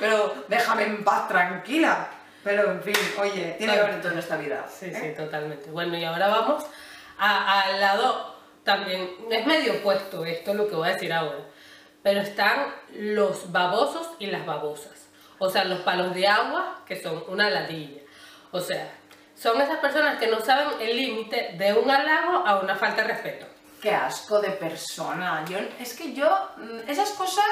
Pero 0.00 0.34
déjame 0.48 0.84
en 0.84 1.04
paz, 1.04 1.28
tranquila. 1.28 2.08
Pero 2.42 2.72
en 2.72 2.82
fin, 2.82 2.96
oye, 3.20 3.54
tiene 3.58 3.74
que 3.74 3.80
haber 3.80 4.00
todo 4.00 4.12
en 4.12 4.18
esta 4.18 4.36
vida. 4.36 4.66
Sí, 4.68 4.86
¿eh? 4.86 4.98
sí, 5.16 5.22
totalmente. 5.22 5.70
Bueno, 5.70 5.96
y 5.96 6.04
ahora 6.04 6.26
vamos 6.28 6.64
a- 7.18 7.60
al 7.62 7.80
lado 7.80 8.34
también, 8.64 9.08
es 9.30 9.46
medio 9.46 9.74
opuesto 9.74 10.24
esto 10.24 10.54
lo 10.54 10.68
que 10.68 10.74
voy 10.74 10.88
a 10.88 10.92
decir 10.94 11.12
ahora, 11.12 11.38
pero 12.02 12.20
están 12.20 12.66
los 12.94 13.52
babosos 13.52 14.08
y 14.18 14.26
las 14.26 14.44
babosas. 14.44 15.06
O 15.38 15.48
sea, 15.50 15.64
los 15.64 15.80
palos 15.80 16.14
de 16.14 16.26
agua, 16.26 16.80
que 16.86 17.00
son 17.00 17.22
una 17.28 17.48
ladilla. 17.50 18.00
O 18.50 18.60
sea, 18.60 18.90
son 19.42 19.60
esas 19.60 19.78
personas 19.78 20.18
que 20.18 20.28
no 20.28 20.40
saben 20.40 20.68
el 20.80 20.96
límite 20.96 21.54
de 21.58 21.72
un 21.72 21.90
halago 21.90 22.46
a 22.46 22.60
una 22.60 22.76
falta 22.76 23.02
de 23.02 23.08
respeto. 23.08 23.46
Qué 23.80 23.90
asco 23.90 24.40
de 24.40 24.50
persona. 24.50 25.44
Yo, 25.48 25.58
es 25.80 25.94
que 25.94 26.12
yo, 26.12 26.28
mm, 26.56 26.88
esas 26.88 27.10
cosas, 27.10 27.44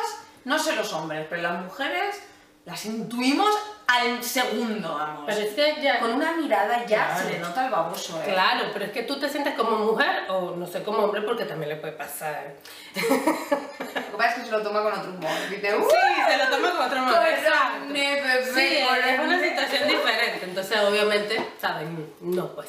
no 0.44 0.58
sé 0.58 0.76
los 0.76 0.92
hombres, 0.92 1.26
pero 1.28 1.42
las 1.42 1.60
mujeres 1.64 2.22
las 2.64 2.84
intuimos 2.84 3.50
al 3.88 4.22
segundo, 4.22 4.94
vamos. 4.94 5.24
Pero 5.26 5.40
es 5.40 5.54
que 5.54 5.82
ya... 5.82 5.98
Con 5.98 6.12
una 6.12 6.32
mirada 6.36 6.84
ya 6.86 7.06
Claro. 7.08 7.20
se 7.26 7.32
le 7.32 7.38
nota 7.40 7.64
el 7.64 7.70
baboso, 7.72 8.20
¿eh? 8.20 8.26
Claro, 8.32 8.66
pero 8.72 8.84
es 8.84 8.92
que 8.92 9.02
tú 9.02 9.18
te 9.18 9.28
sientes 9.28 9.54
como 9.56 9.78
mujer 9.78 10.26
o 10.28 10.54
no 10.54 10.66
sé, 10.68 10.84
como 10.84 10.98
hombre 10.98 11.22
porque 11.22 11.44
también 11.46 11.70
le 11.70 11.76
puede 11.76 11.94
pasar. 11.94 12.54
Pasa 14.20 14.32
es 14.32 14.38
que 14.40 14.44
se 14.44 14.50
lo 14.50 14.60
toma 14.60 14.82
con 14.82 14.92
otro 14.92 15.12
humor. 15.12 15.30
Dice, 15.48 15.74
¡uh! 15.74 15.80
Sí, 15.80 16.22
se 16.30 16.36
lo 16.36 16.44
toma 16.50 16.70
con 16.72 16.82
otro. 16.82 17.04
Corone, 17.06 18.20
bebé, 18.20 18.52
Sí, 18.54 18.78
es 19.08 19.18
una 19.18 19.40
situación 19.40 19.88
diferente, 19.88 20.40
entonces 20.42 20.78
obviamente, 20.78 21.42
¿saben? 21.58 22.12
No, 22.20 22.54
pues. 22.54 22.68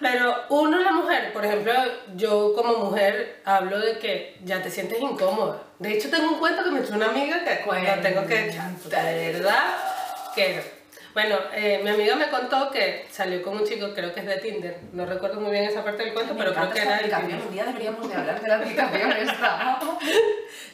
Pero 0.00 0.34
uno, 0.48 0.80
la 0.80 0.90
mujer, 0.90 1.32
por 1.32 1.44
ejemplo, 1.44 1.72
yo 2.16 2.54
como 2.56 2.86
mujer 2.86 3.40
hablo 3.44 3.78
de 3.78 4.00
que 4.00 4.36
ya 4.42 4.60
te 4.60 4.68
sientes 4.68 5.00
incómoda. 5.00 5.62
De 5.78 5.92
hecho, 5.92 6.10
tengo 6.10 6.32
un 6.32 6.40
cuento 6.40 6.64
que 6.64 6.70
me 6.72 6.80
echó 6.80 6.94
una 6.94 7.10
amiga 7.10 7.44
que 7.44 7.60
cuando 7.64 8.02
tengo 8.02 8.26
que 8.26 8.48
echar, 8.48 8.72
de 8.72 9.32
verdad 9.34 9.76
que. 10.34 10.81
Bueno, 11.14 11.36
eh, 11.54 11.80
mi 11.84 11.90
amiga 11.90 12.16
me 12.16 12.28
contó 12.30 12.70
que 12.70 13.06
salió 13.10 13.42
con 13.42 13.58
un 13.58 13.64
chico, 13.66 13.92
creo 13.94 14.14
que 14.14 14.20
es 14.20 14.26
de 14.26 14.36
Tinder, 14.38 14.78
no 14.92 15.04
recuerdo 15.04 15.40
muy 15.40 15.50
bien 15.50 15.64
esa 15.64 15.84
parte 15.84 16.04
del 16.04 16.14
cuento, 16.14 16.32
Me 16.34 16.40
pero 16.40 16.54
creo 16.54 16.70
que 16.70 16.80
era 16.80 16.90
de 16.90 16.96
aplicación. 16.96 17.28
Tinder. 17.30 17.46
Un 17.46 17.52
día 17.52 17.64
deberíamos 17.64 18.08
de 18.08 18.14
hablar 18.14 18.40
de 18.40 18.48
la 18.48 18.56
aplicación 18.56 19.12
esta. 19.18 19.78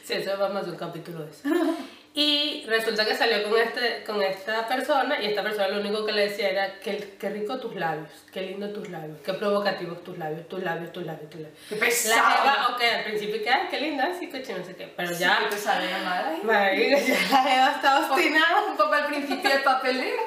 Sí, 0.03 0.13
eso 0.13 0.37
vamos 0.37 0.55
a 0.55 0.59
hacer 0.61 0.71
un 0.73 0.79
capítulo 0.79 1.25
de 1.25 1.31
eso. 1.31 1.41
Y 2.21 2.65
resulta 2.67 3.05
que 3.05 3.15
salió 3.15 3.41
con, 3.49 3.57
este, 3.57 4.03
con 4.03 4.21
esta 4.21 4.67
persona 4.67 5.21
y 5.21 5.27
esta 5.27 5.41
persona 5.41 5.69
lo 5.69 5.79
único 5.79 6.05
que 6.05 6.11
le 6.11 6.27
decía 6.27 6.49
era 6.49 6.79
qué, 6.81 7.15
qué 7.17 7.29
rico 7.29 7.57
tus 7.61 7.75
labios, 7.75 8.09
qué 8.33 8.41
lindo 8.41 8.69
tus 8.73 8.89
labios, 8.89 9.19
qué 9.23 9.33
provocativos 9.35 10.03
tus 10.03 10.17
labios, 10.17 10.45
tus 10.49 10.61
labios, 10.61 10.91
tus 10.91 11.05
labios, 11.05 11.29
tus 11.29 11.39
labios. 11.39 11.57
¡Qué 11.69 11.75
La 11.75 11.79
pesado! 11.85 12.29
jeva, 12.29 12.67
ok, 12.75 12.81
al 12.97 13.03
principio 13.05 13.41
que, 13.41 13.49
ay, 13.49 13.67
qué 13.71 13.79
linda, 13.79 14.11
sí, 14.19 14.27
coche, 14.29 14.53
no 14.53 14.65
sé 14.65 14.75
qué, 14.75 14.93
pero 14.97 15.13
ya, 15.13 15.37
Sí, 15.37 15.43
que 15.45 15.49
te 15.55 15.61
sale 15.61 15.85
mal. 16.03 16.41
ya 16.43 17.31
la 17.31 17.43
jeva 17.43 17.71
estaba 17.75 18.11
obstinada. 18.11 18.65
Un 18.69 18.75
poco 18.75 18.93
al 18.93 19.05
principio 19.07 19.51
el 19.53 19.63
papeleo. 19.63 20.17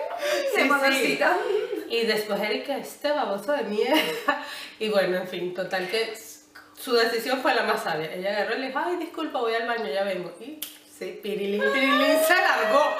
Sí, 0.56 0.62
modosita. 0.64 1.36
Y 1.90 2.06
después 2.06 2.40
Erika, 2.40 2.78
este 2.78 3.10
baboso 3.10 3.52
de 3.52 3.64
mierda. 3.64 4.44
Y 4.78 4.88
bueno, 4.88 5.18
en 5.18 5.28
fin, 5.28 5.52
total 5.52 5.86
que 5.90 6.14
su 6.74 6.94
decisión 6.94 7.42
fue 7.42 7.54
la 7.54 7.64
más 7.64 7.82
sabia. 7.84 8.14
Ella 8.14 8.30
agarró 8.30 8.56
y 8.56 8.60
le 8.60 8.66
dijo, 8.68 8.78
ay, 8.82 8.96
disculpa, 8.96 9.40
voy 9.40 9.54
al 9.54 9.66
baño, 9.68 9.92
ya 9.92 10.04
vengo. 10.04 10.32
Y 10.40 10.58
sí, 10.98 11.20
pirilín, 11.22 11.62
pirilín, 11.72 12.18
se 12.26 12.34
largó. 12.34 12.96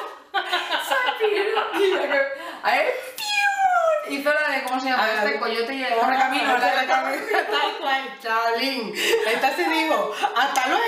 Que- 1.19 2.33
A 2.63 2.71
ver, 2.71 2.95
¡piu! 3.17 4.15
Hizo 4.19 4.31
la 4.33 4.49
de, 4.57 4.63
¿cómo 4.65 4.81
se 4.81 4.89
llama? 4.89 5.09
Este 5.25 5.39
coyote 5.39 5.75
y 5.75 5.83
el 5.85 5.95
Corre 5.95 6.19
camino. 6.19 6.45
camino, 6.89 7.47
tal 7.51 7.77
cual, 7.81 8.19
chavalín. 8.23 8.95
Esta 9.27 9.57
sí 9.57 9.65
digo, 9.65 10.15
hasta 10.37 10.67
luego. 10.69 10.83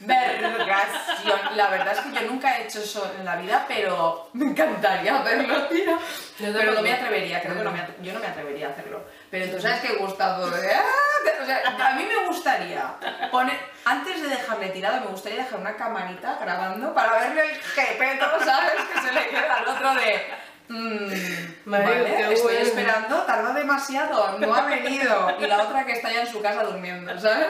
Vergación. 0.00 1.56
La 1.56 1.68
verdad 1.68 1.94
es 1.94 2.00
que 2.00 2.12
yo 2.12 2.30
nunca 2.30 2.56
he 2.56 2.64
hecho 2.64 2.80
eso 2.80 3.10
en 3.18 3.24
la 3.24 3.36
vida, 3.36 3.64
pero 3.66 4.30
me 4.32 4.46
encantaría 4.46 5.18
hacerlo, 5.18 5.66
tío. 5.68 5.98
Pero 6.38 6.72
no 6.72 6.82
me 6.82 6.92
atrevería, 6.92 7.40
creo 7.40 7.56
que 7.56 7.64
no 7.64 7.72
me 7.72 7.84
yo 8.00 8.12
no 8.12 8.20
me 8.20 8.26
atrevería 8.26 8.68
a 8.68 8.70
hacerlo. 8.70 9.02
Pero 9.30 9.56
tú 9.56 9.60
sabes 9.60 9.80
que 9.80 9.96
Gustavo, 9.96 10.46
de, 10.46 10.72
¡ah! 10.72 11.42
o 11.42 11.44
sea, 11.44 11.88
a 11.90 11.94
mí 11.94 12.04
me 12.04 12.26
gustaría 12.26 12.94
poner, 13.30 13.58
antes 13.84 14.22
de 14.22 14.28
dejarle 14.28 14.68
tirado, 14.68 15.00
me 15.00 15.06
gustaría 15.08 15.44
dejar 15.44 15.58
una 15.58 15.76
camarita 15.76 16.38
grabando 16.40 16.94
para 16.94 17.18
verle 17.18 17.42
el 17.42 17.60
jepeto, 17.60 18.26
¿sabes? 18.44 18.74
Que 18.92 19.00
se 19.00 19.12
le 19.12 19.28
queda 19.28 19.54
al 19.54 19.68
otro 19.68 19.94
de... 19.94 20.26
mm, 20.68 21.70
vale, 21.70 22.32
estoy 22.32 22.42
bueno. 22.42 22.58
esperando, 22.60 23.16
tarda 23.22 23.52
demasiado, 23.52 24.38
no 24.38 24.54
ha 24.54 24.62
venido. 24.62 25.36
Y 25.40 25.46
la 25.46 25.62
otra 25.62 25.84
que 25.84 25.92
está 25.92 26.12
ya 26.12 26.20
en 26.20 26.28
su 26.28 26.40
casa 26.40 26.62
durmiendo, 26.62 27.18
¿sabes? 27.18 27.48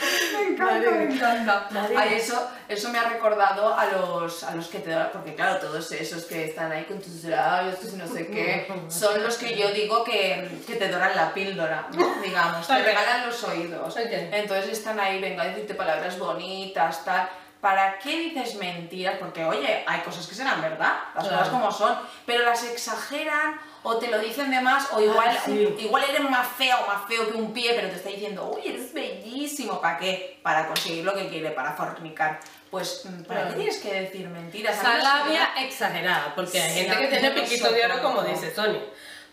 Me 0.00 0.48
encanta, 0.48 0.90
me 0.90 1.14
encanta. 1.14 1.68
Ay, 1.96 2.14
eso, 2.14 2.50
eso 2.68 2.90
me 2.90 2.98
ha 2.98 3.04
recordado 3.04 3.74
a 3.74 3.86
los, 3.86 4.42
a 4.42 4.54
los 4.54 4.68
que 4.68 4.80
te 4.80 4.90
dan, 4.90 5.10
porque 5.12 5.34
claro, 5.34 5.58
todos 5.60 5.92
esos 5.92 6.24
que 6.24 6.46
están 6.46 6.72
ahí 6.72 6.84
con 6.84 7.00
tus 7.00 7.24
labios, 7.24 7.78
si 7.78 7.96
no 7.96 8.06
sé 8.06 8.26
qué, 8.26 8.66
son 8.88 9.22
los 9.22 9.36
que 9.36 9.56
yo 9.56 9.70
digo 9.72 10.02
que, 10.04 10.62
que 10.66 10.76
te 10.76 10.88
doran 10.88 11.14
la 11.14 11.32
píldora, 11.32 11.88
¿no? 11.92 12.14
digamos, 12.22 12.66
te 12.66 12.82
regalan 12.82 13.26
los 13.26 13.42
oídos. 13.44 13.96
Entonces 13.96 14.70
están 14.70 14.98
ahí, 14.98 15.20
venga 15.20 15.44
a 15.44 15.46
decirte 15.46 15.74
palabras 15.74 16.18
bonitas, 16.18 17.04
tal. 17.04 17.28
¿Para 17.60 17.98
qué 17.98 18.18
dices 18.18 18.56
mentiras? 18.56 19.16
Porque, 19.18 19.42
oye, 19.42 19.84
hay 19.86 20.00
cosas 20.00 20.26
que 20.26 20.34
serán 20.34 20.60
verdad, 20.60 20.96
las 21.14 21.24
cosas 21.24 21.48
como 21.48 21.72
son, 21.72 21.98
pero 22.26 22.44
las 22.44 22.62
exageran 22.62 23.58
o 23.86 23.96
te 23.98 24.08
lo 24.08 24.18
dicen 24.18 24.50
de 24.50 24.60
más 24.60 24.92
o 24.92 25.00
igual, 25.00 25.28
Ay, 25.28 25.38
sí. 25.44 25.74
igual 25.84 26.02
eres 26.08 26.22
más 26.28 26.48
feo, 26.56 26.76
más 26.88 27.06
feo 27.06 27.30
que 27.30 27.36
un 27.36 27.52
pie, 27.52 27.72
pero 27.76 27.88
te 27.88 27.96
está 27.96 28.08
diciendo, 28.08 28.50
uy, 28.56 28.62
eres 28.66 28.92
bellísimo. 28.92 29.80
¿Para 29.80 29.98
qué? 29.98 30.40
Para 30.42 30.66
conseguir 30.66 31.04
lo 31.04 31.14
que 31.14 31.28
quiere, 31.28 31.50
para 31.52 31.72
fornicar. 31.74 32.40
Pues, 32.70 33.02
mm, 33.04 33.22
¿para 33.24 33.40
Claro. 33.42 33.48
qué 33.54 33.60
tienes 33.62 33.78
que 33.80 33.92
decir 34.00 34.26
mentiras? 34.28 34.78
A 34.78 34.82
mí 34.82 34.88
Esa 34.88 34.98
las 34.98 35.04
labia 35.26 35.50
que- 35.54 35.64
exagerada, 35.66 36.34
porque 36.34 36.60
hay 36.60 36.70
Sí, 36.72 36.78
gente 36.80 36.94
no, 36.94 37.00
que 37.00 37.06
tiene 37.08 37.28
no 37.30 37.34
piquito 37.42 37.70
de 37.70 37.84
oro, 37.84 38.02
como 38.02 38.22
dice 38.22 38.52
Sonia. 38.54 38.80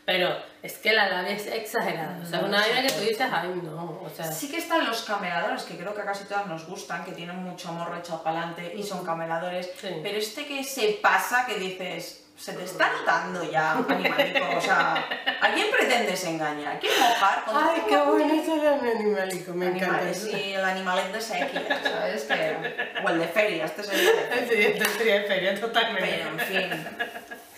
Pero 0.04 0.36
es 0.64 0.78
que 0.80 0.92
la 0.94 1.08
labia 1.08 1.32
es 1.36 1.46
exagerada. 1.48 2.20
O 2.22 2.26
sea, 2.26 2.40
No 2.42 2.48
una 2.48 2.60
vaina 2.60 2.82
que 2.82 2.90
tú 2.92 3.00
dices, 3.02 3.28
ay, 3.32 3.62
no. 3.64 4.02
O 4.04 4.10
sea, 4.14 4.30
Sí 4.32 4.50
que 4.52 4.58
están 4.58 4.86
los 4.86 5.04
cameladores, 5.04 5.64
que 5.64 5.78
creo 5.78 5.94
que 5.96 6.02
a 6.02 6.06
casi 6.06 6.26
todas 6.26 6.48
nos 6.48 6.66
gustan, 6.68 7.06
que 7.06 7.12
tienen 7.14 7.38
mucho 7.38 7.72
morro 7.72 7.96
echado 7.98 8.22
para 8.24 8.40
adelante 8.40 8.74
y 8.76 8.84
son 8.84 9.06
cameladores. 9.06 9.70
Sí. 9.80 9.88
Pero 10.04 10.18
este 10.18 10.46
que 10.46 10.64
se 10.64 11.00
pasa, 11.02 11.46
que 11.46 11.56
dices, 11.56 12.21
se 12.42 12.54
te 12.54 12.64
está 12.64 12.92
notando 12.92 13.44
ya, 13.44 13.74
animalico. 13.74 14.58
O 14.58 14.62
sea, 14.62 15.08
¿a 15.42 15.54
quién 15.54 15.70
pretendes 15.70 16.24
engañar? 16.26 16.76
¿A 16.76 16.80
quién 16.80 16.92
mojar? 17.00 17.46
con 17.46 17.56
ay, 17.56 17.84
qué 17.88 17.98
bueno 17.98 18.34
es 18.34 18.48
el 18.48 18.68
animalico, 18.68 19.54
me 19.54 19.68
encanta. 19.68 19.86
Animales, 19.86 20.18
sí, 20.18 20.54
el 20.54 20.66
animalet 20.66 21.12
de 21.14 21.22
sequía, 21.22 21.80
¿sabes? 21.84 22.24
Que... 22.24 23.04
O 23.06 23.10
el 23.10 23.20
de 23.20 23.28
feria, 23.28 23.66
este 23.66 23.84
sería 23.84 24.12
de 24.12 24.22
feria. 24.24 24.48
Sí, 24.48 24.64
esto 24.64 24.90
sería 24.98 25.20
de 25.20 25.28
feria 25.28 25.62
totalmente. 25.62 26.24
Pero, 26.24 26.30
en 26.30 26.40
fin. 26.40 26.88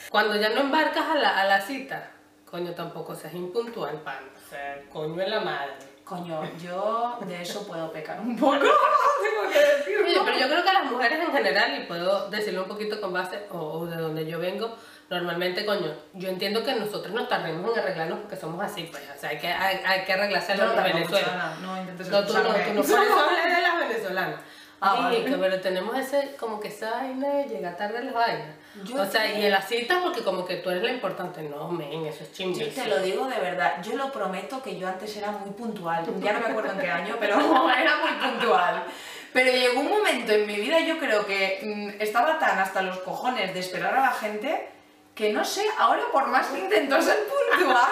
Cuando 0.10 0.36
ya 0.36 0.50
no 0.50 0.60
embarcas 0.60 1.10
a 1.10 1.16
la, 1.16 1.40
a 1.40 1.46
la 1.46 1.62
cita, 1.62 2.12
coño, 2.44 2.74
tampoco 2.74 3.16
seas 3.16 3.34
impuntual, 3.36 4.02
pan. 4.02 4.20
O 4.36 4.50
sea, 4.50 4.82
coño 4.92 5.22
en 5.22 5.30
la 5.30 5.40
madre. 5.40 5.93
Coño, 6.04 6.42
yo 6.62 7.18
de 7.26 7.42
eso 7.42 7.66
puedo 7.66 7.92
pecar 7.92 8.20
un 8.20 8.38
poco, 8.38 8.58
tengo 8.60 9.52
que 9.52 9.60
decirlo. 9.60 10.06
Oye, 10.06 10.22
pero 10.26 10.38
yo 10.38 10.48
creo 10.50 10.64
que 10.64 10.70
a 10.70 10.74
las 10.74 10.92
mujeres 10.92 11.20
en 11.20 11.32
general, 11.32 11.82
y 11.82 11.86
puedo 11.86 12.30
decirlo 12.30 12.64
un 12.64 12.68
poquito 12.68 13.00
con 13.00 13.14
base, 13.14 13.46
o, 13.52 13.58
o 13.58 13.86
de 13.86 13.96
donde 13.96 14.26
yo 14.26 14.38
vengo, 14.40 14.76
normalmente, 15.10 15.66
coño, 15.66 15.96
yo 16.14 16.30
entiendo 16.30 16.64
que 16.64 16.76
nosotros 16.76 17.14
nos 17.14 17.30
tardemos 17.30 17.72
en 17.74 17.80
arreglarnos 17.80 18.20
porque 18.20 18.36
somos 18.36 18.62
así, 18.64 18.84
pues, 18.92 19.02
o 19.16 19.20
sea, 19.20 19.30
hay 19.30 19.38
que, 19.40 19.48
hay, 19.48 19.82
hay 19.86 20.04
que 20.06 20.14
arreglarse 20.14 20.52
a 20.54 20.58
los 20.58 20.68
no 20.68 20.76
ganas, 20.76 21.60
no 21.62 21.78
intentes 21.80 22.10
No, 22.10 22.26
tú 22.26 22.34
no, 22.34 22.40
tú 22.42 22.44
no, 22.44 22.50
por 22.50 22.84
eso 22.84 22.98
de 23.56 23.62
las 23.62 23.80
venezolanas. 23.80 24.40
Ah, 24.82 24.96
Sí, 24.98 25.02
vale. 25.04 25.24
que, 25.24 25.38
pero 25.38 25.62
tenemos 25.62 25.98
ese, 25.98 26.36
como 26.38 26.60
que 26.60 26.68
esa 26.68 26.92
vaina 26.92 27.30
de 27.30 27.46
llegar 27.46 27.78
tarde 27.78 28.00
a 28.00 28.02
las 28.02 28.14
vainas. 28.14 28.56
Yo 28.84 29.02
o 29.02 29.06
sea, 29.06 29.32
y 29.32 29.46
en 29.46 29.52
las 29.52 29.68
citas 29.68 30.00
porque 30.02 30.24
como 30.24 30.46
que 30.46 30.56
tú 30.58 30.72
eres 30.72 30.82
la 30.84 30.92
importante. 30.92 31.44
No, 31.44 31.68
men, 31.70 32.06
eso 32.08 32.24
es 32.24 32.30
Yo 32.30 32.36
chimbísimo. 32.38 32.84
te 32.84 32.90
lo 32.90 33.00
digo 33.02 33.28
de 33.28 33.40
verdad, 33.40 33.84
yo 33.84 33.96
lo 33.96 34.12
prometo 34.12 34.64
que 34.64 34.78
yo 34.80 34.88
antes 34.88 35.16
era 35.16 35.30
muy 35.32 35.52
puntual. 35.52 36.04
Ya 36.22 36.34
no 36.34 36.40
me 36.40 36.48
acuerdo 36.48 36.72
en 36.72 36.80
qué 36.80 36.90
año, 36.90 37.16
pero 37.20 37.36
era 37.70 37.98
muy 37.98 38.30
puntual. 38.30 38.84
Pero 39.32 39.52
llegó 39.52 39.80
un 39.80 39.90
momento 39.90 40.32
en 40.32 40.48
mi 40.48 40.56
vida, 40.56 40.80
yo 40.80 40.98
creo 40.98 41.26
que 41.26 41.60
mm, 41.64 42.02
estaba 42.02 42.40
tan 42.40 42.58
hasta 42.60 42.82
los 42.82 42.98
cojones 43.00 43.54
de 43.54 43.60
esperar 43.60 43.96
a 43.96 44.02
la 44.02 44.12
gente 44.12 44.70
que 45.16 45.32
no 45.32 45.46
sé, 45.46 45.64
ahora 45.78 46.02
por 46.12 46.28
más 46.28 46.48
que 46.48 46.60
intento 46.60 47.00
ser 47.02 47.18
puntual, 47.28 47.92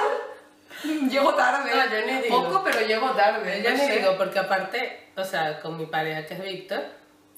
llego 1.10 1.36
tarde. 1.36 1.70
No, 1.70 1.91
yo 1.91 2.06
ni 2.08 2.22
digo. 2.24 2.44
Poco, 2.44 2.63
pero 2.63 2.82
llego 2.88 3.12
tarde. 3.12 3.62
Yo 3.63 3.70
no 3.70 3.78
ni 3.78 3.82
sé. 3.84 3.98
digo, 4.00 4.17
porque 4.17 4.39
aparte, 4.39 5.10
o 5.15 5.24
sea, 5.24 5.60
con 5.62 5.78
mi 5.78 5.86
pareja 5.86 6.26
que 6.26 6.34
es 6.34 6.44
Víctor, 6.44 6.82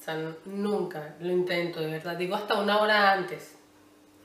o 0.04 0.06
sea, 0.06 0.18
nunca 0.44 1.14
lo 1.18 1.32
intento, 1.32 1.80
de 1.80 1.86
verdad. 1.86 2.14
Digo 2.14 2.36
hasta 2.36 2.56
una 2.56 2.78
hora 2.78 3.12
antes. 3.12 3.56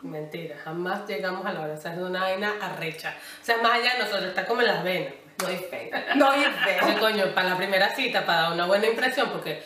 Mentira, 0.02 0.58
jamás 0.62 1.08
llegamos 1.08 1.46
a 1.46 1.54
la 1.54 1.62
hora. 1.62 1.74
O 1.74 1.78
sea, 1.78 1.94
es 1.94 2.00
una 2.00 2.20
vaina 2.20 2.54
arrecha. 2.60 3.16
O 3.42 3.46
sea, 3.46 3.60
más 3.60 3.80
allá 3.80 3.94
de 3.94 4.00
nosotros, 4.00 4.26
está 4.26 4.46
como 4.46 4.60
en 4.60 4.68
las 4.68 4.84
venas. 4.84 5.14
No 5.42 5.48
hay 5.48 5.56
fe. 5.56 5.92
No 6.18 6.30
hay 6.30 6.44
fe. 6.44 7.00
Coño, 7.00 7.34
para 7.34 7.52
la 7.52 7.58
primera 7.58 7.96
cita, 7.96 8.26
para 8.26 8.42
dar 8.42 8.52
una 8.52 8.66
buena 8.66 8.88
impresión, 8.88 9.30
porque 9.30 9.64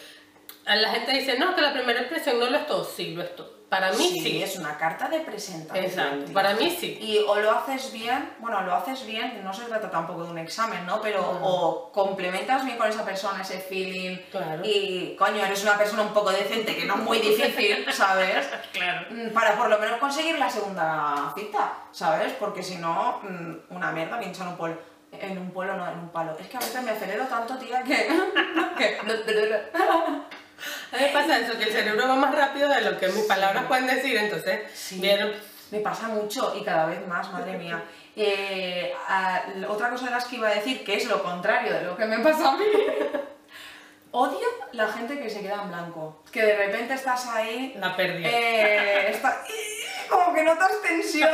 la 0.66 0.90
gente 0.92 1.12
dice, 1.12 1.38
no, 1.38 1.56
que 1.56 1.62
la 1.62 1.74
primera 1.74 2.02
impresión 2.02 2.40
no 2.40 2.50
lo 2.50 2.58
es 2.58 2.68
todo. 2.68 2.84
Sí, 2.84 3.14
lo 3.14 3.24
es 3.24 3.36
todo. 3.36 3.64
Para 3.74 3.92
mí 3.92 4.08
sí. 4.08 4.22
Sí, 4.22 4.44
es 4.44 4.56
una 4.58 4.78
carta 4.78 5.10
de 5.10 5.22
presentación. 5.22 5.84
Exacto, 5.84 6.32
para 6.32 6.54
mí 6.54 6.70
sí. 6.80 6.96
Y 7.02 7.18
o 7.28 7.40
lo 7.40 7.50
haces 7.50 7.92
bien, 7.92 8.30
bueno, 8.38 8.62
lo 8.62 8.76
haces 8.76 9.04
bien, 9.04 9.44
no 9.44 9.52
se 9.52 9.64
trata 9.64 9.90
tampoco 9.90 10.26
de 10.26 10.30
un 10.30 10.38
examen, 10.38 10.86
¿no? 10.86 11.02
Pero 11.02 11.40
o 11.42 11.92
complementas 11.92 12.64
bien 12.64 12.78
con 12.78 12.88
esa 12.88 13.04
persona, 13.04 13.42
ese 13.42 13.58
feeling. 13.58 14.18
Claro. 14.30 14.62
Y, 14.64 15.16
coño, 15.18 15.44
eres 15.44 15.64
una 15.64 15.76
persona 15.76 16.04
un 16.04 16.14
poco 16.14 16.30
decente, 16.30 16.76
que 16.76 16.86
no 16.86 16.94
es 16.94 17.00
muy 17.00 17.18
difícil, 17.18 17.84
¿sabes? 17.92 18.48
Claro. 18.74 19.08
Mm, 19.10 19.30
Para 19.34 19.58
por 19.58 19.68
lo 19.68 19.80
menos 19.80 19.98
conseguir 19.98 20.38
la 20.38 20.52
segunda 20.52 21.34
cita, 21.36 21.74
¿sabes? 21.92 22.32
Porque 22.34 22.62
si 22.62 22.76
no, 22.76 23.22
mm, 23.24 23.76
una 23.76 23.92
mierda 23.92 24.20
pincha 24.20 24.44
en 24.44 24.50
un 24.50 24.58
polo. 24.58 24.78
En 25.14 25.36
un 25.36 25.50
polo, 25.50 25.76
no, 25.76 25.90
en 25.90 25.98
un 25.98 26.10
palo. 26.10 26.38
Es 26.40 26.48
que 26.48 26.58
a 26.58 26.60
veces 26.60 26.84
me 26.84 26.92
acelero 26.92 27.26
tanto, 27.26 27.58
tía, 27.58 27.82
que... 27.82 28.08
que... 28.78 28.98
A 30.92 30.98
mí 30.98 31.04
me 31.04 31.10
pasa 31.10 31.40
eso, 31.40 31.58
que 31.58 31.66
el 31.66 31.72
cerebro 31.72 32.08
va 32.08 32.16
más 32.16 32.34
rápido 32.36 32.70
de 32.70 32.82
lo 32.82 32.98
que 33.00 33.08
mis 33.10 33.24
palabras 33.26 33.66
pueden 33.66 33.88
decir, 33.88 34.16
entonces, 34.18 34.60
Sí. 34.74 35.00
vieron, 35.00 35.32
Me 35.72 35.80
pasa 35.80 36.08
mucho 36.08 36.54
y 36.56 36.64
cada 36.64 36.86
vez 36.86 37.06
más, 37.08 37.32
madre 37.32 37.58
mía. 37.58 37.84
Eh, 38.16 38.94
a- 39.08 39.42
otra 39.68 39.90
cosa 39.90 40.06
de 40.06 40.12
las 40.12 40.26
que 40.26 40.36
iba 40.36 40.48
a 40.48 40.54
decir, 40.54 40.84
que 40.84 40.96
es 40.98 41.06
lo 41.06 41.24
contrario 41.24 41.74
de 41.74 41.82
lo 41.82 41.98
que 41.98 42.06
me 42.06 42.20
pasa 42.20 42.52
a 42.54 42.58
mí. 42.58 42.66
Odio 44.12 44.48
la 44.74 44.88
gente 44.90 45.20
que 45.20 45.28
se 45.30 45.42
queda 45.42 45.64
en 45.64 45.70
blanco. 45.70 46.22
Que 46.32 46.44
de 46.46 46.56
repente 46.56 46.94
estás 46.94 47.26
ahí, 47.28 47.74
la 47.80 47.96
perdí. 47.96 48.24
eh, 48.24 49.10
está- 49.10 49.44
como 50.10 50.32
que 50.36 50.44
notas 50.44 50.70
tensión 50.84 51.32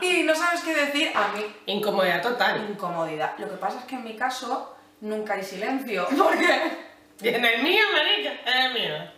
y 0.00 0.22
no 0.22 0.32
sabes 0.36 0.60
qué 0.60 0.72
decir. 0.74 1.10
A 1.16 1.28
mí, 1.36 1.44
Incomodidad 1.66 2.22
total. 2.22 2.64
incomodidad. 2.70 3.32
Lo 3.38 3.48
que 3.50 3.56
pasa 3.56 3.80
es 3.80 3.84
que 3.86 3.96
en 3.96 4.04
mi 4.04 4.14
caso 4.14 4.76
nunca 5.00 5.34
hay 5.34 5.42
silencio. 5.42 6.06
Porque... 6.16 6.91
Y 7.20 7.28
en 7.28 7.44
el 7.44 7.62
mío, 7.62 7.82
marica, 7.92 8.32
en 8.50 8.62
el 8.62 8.72
mío. 8.74 9.10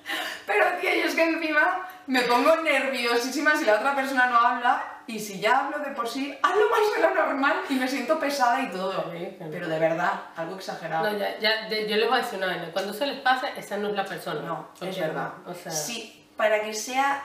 Pero 0.47 0.67
tío, 0.81 0.91
yo 0.95 1.05
es 1.07 1.15
que 1.15 1.23
encima 1.23 1.89
me 2.07 2.21
pongo 2.23 2.57
nerviosísima 2.57 3.57
si 3.57 3.65
la 3.65 3.75
otra 3.77 3.95
persona 3.95 4.27
no 4.27 4.37
habla 4.39 4.85
y 5.07 5.19
si 5.19 5.41
ya 5.41 5.61
hablo 5.61 5.79
de 5.79 5.91
por 5.93 6.07
sí, 6.09 6.37
hablo 6.43 6.69
más 6.71 6.81
de 6.95 7.03
lo 7.03 7.15
normal 7.15 7.57
y 7.71 7.75
me 7.75 7.89
siento 7.89 8.19
pesada 8.19 8.61
y 8.61 8.71
todo. 8.71 9.11
Pero 9.51 9.69
de 9.69 9.79
verdad, 9.79 10.13
algo 10.37 10.57
exagerado. 10.57 11.11
No, 11.11 11.17
ya, 11.19 11.39
ya, 11.39 11.69
de- 11.69 11.89
yo 11.89 11.97
les 11.97 12.09
voy 12.09 12.19
a 12.19 12.23
decir 12.23 12.39
una 12.39 12.49
vaina. 12.49 12.71
Cuando 12.73 12.93
se 12.93 13.07
les 13.07 13.21
pasa, 13.21 13.49
esa 13.57 13.77
no 13.79 13.89
es 13.89 13.95
la 13.95 14.05
persona. 14.05 14.41
No, 14.43 14.69
es 14.81 14.99
verdad. 14.99 15.31
O 15.47 15.55
sea, 15.55 15.73
Sí, 15.73 16.29
para 16.37 16.61
que 16.63 16.75
sea 16.75 17.23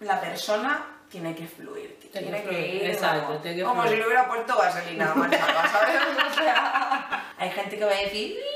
la 0.00 0.20
persona, 0.20 0.84
tiene 1.08 1.36
que 1.36 1.46
fluir. 1.46 1.98
tío, 2.00 2.10
Tiene 2.10 2.30
que 2.38 2.42
que 2.42 2.48
fluir, 2.48 2.74
ir 2.82 2.90
exacto, 2.90 3.26
como, 3.26 3.38
tiene 3.38 3.56
que 3.58 3.62
como 3.62 3.82
fluir. 3.82 3.94
si 3.94 4.00
le 4.00 4.06
hubiera 4.06 4.28
puesto 4.28 4.56
vaselina 4.56 5.14
manchada, 5.14 5.68
¿sabes? 5.68 5.96
O 6.30 6.34
sea, 6.34 7.24
hay 7.38 7.50
gente 7.50 7.78
que 7.78 7.84
va 7.84 7.92
a 7.92 7.94
decir, 7.94 8.36
¡ay, 8.36 8.55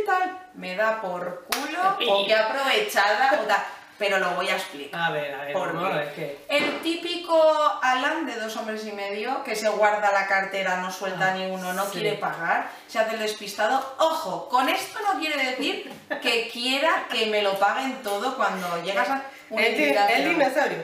qué 0.00 0.06
qué 0.06 0.06
tal. 0.06 0.38
Me 0.54 0.76
da 0.76 1.00
por 1.00 1.46
culo 1.46 2.12
o 2.12 2.26
que 2.26 2.34
aprovechada 2.34 3.40
o 3.42 3.46
tal. 3.46 3.62
Pero 3.98 4.18
lo 4.18 4.30
voy 4.30 4.48
a 4.48 4.56
explicar. 4.56 4.98
A 4.98 5.10
ver, 5.10 5.34
a 5.34 5.44
ver, 5.44 5.52
¿Por 5.52 5.74
vamos 5.74 5.90
a 5.90 5.92
qué? 5.92 5.98
ver 5.98 6.14
qué. 6.14 6.44
El 6.48 6.80
típico 6.80 7.78
Alan 7.82 8.24
de 8.24 8.34
dos 8.36 8.56
hombres 8.56 8.86
y 8.86 8.92
medio 8.92 9.44
que 9.44 9.54
se 9.54 9.68
guarda 9.68 10.10
la 10.10 10.26
cartera, 10.26 10.78
no 10.78 10.90
suelta 10.90 11.32
Ah, 11.32 11.34
ni 11.34 11.44
uno, 11.44 11.74
no 11.74 11.84
sí. 11.84 11.90
quiere 12.00 12.16
pagar, 12.16 12.70
se 12.88 12.98
hace 12.98 13.14
el 13.16 13.20
despistado. 13.20 13.96
Ojo, 13.98 14.48
con 14.48 14.70
esto 14.70 14.98
no 15.02 15.20
quiere 15.20 15.36
decir 15.50 15.92
que 16.22 16.48
quiera 16.52 17.04
que 17.10 17.26
me 17.26 17.42
lo 17.42 17.58
paguen 17.58 18.02
todo 18.02 18.36
cuando 18.36 18.82
llegas 18.82 19.06
a 19.10 19.22
una 19.50 19.66
el 19.66 20.30
dinosaurio. 20.30 20.82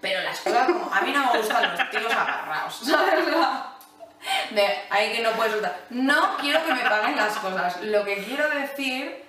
Pero 0.00 0.20
las 0.22 0.38
cosas 0.38 0.66
como. 0.68 0.94
A 0.94 1.00
mí 1.00 1.10
no 1.10 1.32
me 1.32 1.38
gustan 1.40 1.76
los 1.76 1.90
tíos 1.90 2.12
agarrados, 2.12 2.80
¿sabes? 2.86 3.24
De 4.50 4.66
ahí 4.90 5.12
que 5.12 5.22
no 5.22 5.32
puedes 5.32 5.52
soltar. 5.52 5.80
No 5.90 6.36
quiero 6.38 6.64
que 6.64 6.74
me 6.74 6.82
paguen 6.82 7.16
las 7.16 7.36
cosas. 7.38 7.82
Lo 7.82 8.04
que 8.04 8.24
quiero 8.24 8.48
decir, 8.50 9.24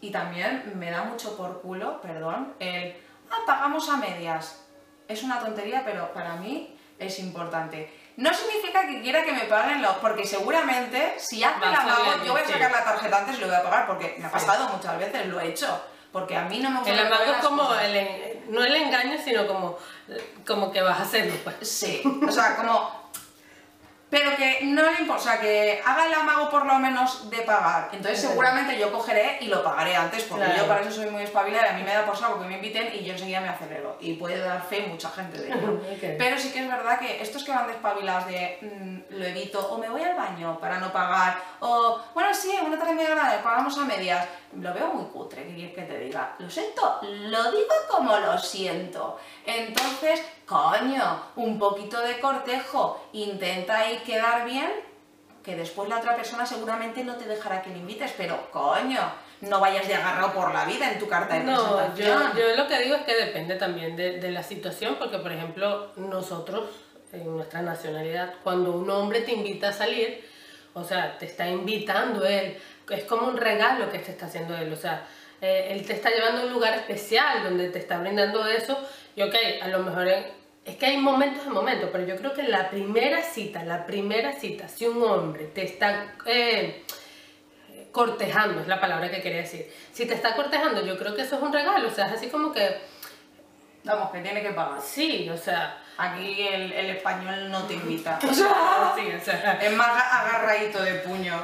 y 0.00 0.10
también 0.10 0.72
me 0.76 0.90
da 0.90 1.02
mucho 1.04 1.36
por 1.36 1.60
culo, 1.62 2.00
perdón, 2.00 2.54
el. 2.58 2.96
Ah, 3.30 3.38
pagamos 3.46 3.88
a 3.88 3.96
medias. 3.96 4.64
Es 5.08 5.22
una 5.22 5.38
tontería, 5.38 5.82
pero 5.84 6.12
para 6.12 6.36
mí 6.36 6.78
es 6.98 7.18
importante. 7.18 7.98
No 8.16 8.32
significa 8.32 8.86
que 8.86 9.00
quiera 9.00 9.24
que 9.24 9.32
me 9.32 9.44
paguen 9.44 9.80
los. 9.82 9.96
Porque 9.96 10.26
seguramente, 10.26 11.14
si 11.18 11.42
hace 11.42 11.60
la 11.60 11.76
saliendo, 11.76 12.24
yo 12.24 12.32
voy 12.32 12.42
a 12.42 12.46
sacar 12.46 12.70
la 12.70 12.84
tarjeta 12.84 13.18
antes 13.18 13.38
y 13.38 13.40
lo 13.40 13.46
voy 13.46 13.56
a 13.56 13.62
pagar, 13.62 13.86
porque 13.86 14.16
me 14.18 14.26
ha 14.26 14.30
pasado 14.30 14.68
muchas 14.68 14.98
veces, 14.98 15.26
lo 15.26 15.40
he 15.40 15.48
hecho. 15.48 15.82
Porque 16.12 16.36
a 16.36 16.42
mí 16.42 16.58
no 16.58 16.70
me 16.70 16.78
gusta. 16.80 16.92
El 16.92 17.06
amago 17.06 17.24
es 17.24 17.38
como, 17.38 17.74
el, 17.74 18.42
no 18.50 18.62
el 18.62 18.76
engaño, 18.76 19.16
sino 19.24 19.46
como, 19.46 19.78
como 20.46 20.70
que 20.70 20.82
vas 20.82 21.00
a 21.00 21.02
hacerlo, 21.04 21.34
pues. 21.42 21.56
Sí, 21.66 22.02
o 22.28 22.30
sea, 22.30 22.56
como... 22.56 23.01
Pero 24.12 24.36
que 24.36 24.58
no 24.64 24.82
le 24.82 25.00
importa, 25.00 25.22
o 25.22 25.24
sea, 25.24 25.40
que 25.40 25.80
haga 25.82 26.04
el 26.06 26.12
amago 26.12 26.50
por 26.50 26.66
lo 26.66 26.74
menos 26.78 27.30
de 27.30 27.38
pagar. 27.38 27.88
Entonces 27.92 28.20
seguramente 28.20 28.78
yo 28.78 28.92
cogeré 28.92 29.38
y 29.40 29.46
lo 29.46 29.64
pagaré 29.64 29.96
antes, 29.96 30.24
porque 30.24 30.44
Claro. 30.44 30.60
yo 30.60 30.68
para 30.68 30.82
eso 30.82 30.90
soy 30.90 31.08
muy 31.08 31.22
espabilada 31.22 31.68
y 31.68 31.70
a 31.70 31.72
mí 31.78 31.82
me 31.82 31.94
da 31.94 32.04
por 32.04 32.14
saco 32.14 32.38
que 32.38 32.46
me 32.46 32.56
inviten 32.56 32.90
y 32.92 33.04
yo 33.04 33.14
enseguida 33.14 33.40
me 33.40 33.48
acelero. 33.48 33.96
Y 34.00 34.12
puede 34.12 34.38
dar 34.38 34.62
fe 34.62 34.82
mucha 34.86 35.08
gente 35.08 35.38
de 35.38 35.48
ello. 35.48 35.80
Ok. 35.92 36.16
Pero 36.18 36.38
sí 36.38 36.52
que 36.52 36.60
es 36.60 36.68
verdad 36.68 36.98
que 36.98 37.22
estos 37.22 37.42
que 37.42 37.52
van 37.52 37.66
despabilados 37.68 38.26
de 38.26 38.58
mm, 38.60 39.14
lo 39.18 39.24
evito, 39.24 39.66
o 39.72 39.78
me 39.78 39.88
voy 39.88 40.02
al 40.02 40.14
baño 40.14 40.58
para 40.60 40.76
no 40.78 40.92
pagar, 40.92 41.38
o 41.60 41.98
bueno, 42.12 42.34
sí, 42.34 42.50
una 42.62 42.78
tarde 42.78 42.92
media 42.92 43.12
hora, 43.12 43.40
pagamos 43.42 43.78
a 43.78 43.84
medias, 43.86 44.26
lo 44.60 44.74
veo 44.74 44.88
muy 44.88 45.06
cutre, 45.10 45.42
¿qué 45.46 45.54
quieres 45.54 45.74
que 45.74 45.82
te 45.82 45.98
diga? 45.98 46.34
Lo 46.38 46.50
siento, 46.50 46.98
lo 47.02 47.50
digo 47.50 47.74
como 47.88 48.14
lo 48.18 48.36
siento. 48.38 49.18
Entonces, 49.46 50.22
coño, 50.52 51.22
un 51.36 51.58
poquito 51.58 52.00
de 52.00 52.20
cortejo, 52.20 53.08
intenta 53.14 53.78
ahí 53.78 53.98
quedar 54.04 54.44
bien, 54.44 54.70
que 55.42 55.56
después 55.56 55.88
la 55.88 55.98
otra 55.98 56.14
persona 56.14 56.44
seguramente 56.44 57.02
no 57.04 57.16
te 57.16 57.24
dejará 57.24 57.62
que 57.62 57.70
le 57.70 57.78
invites, 57.78 58.12
pero 58.16 58.50
coño, 58.50 59.00
no 59.40 59.58
vayas 59.60 59.88
de 59.88 59.94
agarrado 59.94 60.32
por 60.32 60.52
la 60.52 60.64
vida 60.66 60.92
en 60.92 60.98
tu 60.98 61.08
carta 61.08 61.34
de 61.34 61.44
No, 61.44 61.76
presentación. 61.76 62.32
yo, 62.34 62.38
yo 62.50 62.56
lo 62.56 62.68
que 62.68 62.78
digo 62.80 62.94
es 62.96 63.02
que 63.02 63.14
depende 63.14 63.54
también 63.56 63.96
de, 63.96 64.20
de 64.20 64.30
la 64.30 64.42
situación, 64.42 64.96
porque 64.98 65.18
por 65.18 65.32
ejemplo, 65.32 65.90
nosotros, 65.96 66.64
en 67.12 67.34
nuestra 67.34 67.62
nacionalidad, 67.62 68.34
cuando 68.44 68.72
un 68.72 68.88
hombre 68.90 69.22
te 69.22 69.32
invita 69.32 69.68
a 69.68 69.72
salir, 69.72 70.28
o 70.74 70.84
sea, 70.84 71.18
te 71.18 71.26
está 71.26 71.48
invitando 71.48 72.24
él, 72.24 72.56
es 72.90 73.04
como 73.04 73.26
un 73.26 73.36
regalo 73.36 73.90
que 73.90 73.98
te 73.98 74.12
está 74.12 74.26
haciendo 74.26 74.56
él, 74.56 74.72
o 74.72 74.76
sea, 74.76 75.06
eh, 75.40 75.68
él 75.70 75.84
te 75.86 75.94
está 75.94 76.10
llevando 76.10 76.42
a 76.42 76.44
un 76.44 76.52
lugar 76.52 76.74
especial 76.74 77.42
donde 77.42 77.68
te 77.70 77.78
está 77.80 77.98
brindando 77.98 78.46
eso, 78.46 78.78
y 79.16 79.22
ok, 79.22 79.34
a 79.62 79.68
lo 79.68 79.80
mejor 79.80 80.06
en- 80.08 80.41
es 80.64 80.76
que 80.76 80.86
hay 80.86 80.96
momentos 80.98 81.44
de 81.44 81.50
momentos, 81.50 81.88
pero 81.92 82.04
yo 82.06 82.16
creo 82.16 82.32
que 82.34 82.44
la 82.44 82.70
primera 82.70 83.22
cita, 83.22 83.64
la 83.64 83.84
primera 83.86 84.32
cita, 84.32 84.68
si 84.68 84.86
un 84.86 85.02
hombre 85.02 85.44
te 85.46 85.64
está... 85.64 86.14
eh, 86.26 86.84
cortejando, 87.90 88.60
es 88.60 88.68
la 88.68 88.80
palabra 88.80 89.10
que 89.10 89.20
quería 89.20 89.40
decir. 89.42 89.70
Si 89.92 90.06
te 90.06 90.14
está 90.14 90.34
cortejando, 90.34 90.84
yo 90.84 90.96
creo 90.98 91.14
que 91.14 91.22
eso 91.22 91.36
es 91.36 91.42
un 91.42 91.52
regalo, 91.52 91.88
o 91.88 91.90
sea, 91.90 92.06
es 92.06 92.12
así 92.14 92.28
como 92.28 92.52
que, 92.52 92.80
Vamos, 93.84 94.10
que 94.12 94.20
tiene 94.20 94.40
que 94.42 94.50
pagar. 94.52 94.80
sí, 94.80 95.28
o 95.28 95.36
sea, 95.36 95.78
Aquí 95.98 96.40
el, 96.48 96.72
el 96.72 96.90
español 96.96 97.50
no 97.50 97.64
te 97.64 97.74
invita. 97.74 98.18
sí, 98.22 98.28
o 98.40 99.20
sea, 99.22 99.58
Es 99.60 99.72
más 99.76 99.90
agarradito 100.10 100.82
de 100.82 100.94
puño. 100.94 101.34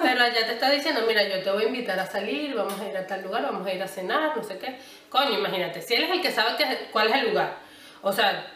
pero 0.00 0.22
allá 0.22 0.46
te 0.46 0.52
está 0.52 0.70
diciendo, 0.70 1.02
mira, 1.08 1.24
yo 1.24 1.42
te 1.42 1.50
voy 1.50 1.64
a 1.64 1.66
invitar 1.66 1.98
a 1.98 2.06
salir, 2.06 2.54
vamos 2.54 2.80
a 2.80 2.88
ir 2.88 2.96
a 2.96 3.04
tal 3.04 3.22
lugar, 3.22 3.42
vamos 3.42 3.66
a 3.66 3.72
ir 3.74 3.82
a 3.82 3.88
cenar, 3.88 4.36
no 4.36 4.44
sé 4.44 4.58
qué. 4.58 4.78
Coño, 5.08 5.36
imagínate, 5.38 5.82
si 5.82 5.94
él 5.94 6.04
es 6.04 6.10
el 6.12 6.22
que 6.22 6.30
sabe 6.30 6.56
que- 6.56 6.88
cuál 6.92 7.08
es 7.08 7.14
el 7.16 7.30
lugar, 7.30 7.56
o 8.00 8.12
sea, 8.12 8.46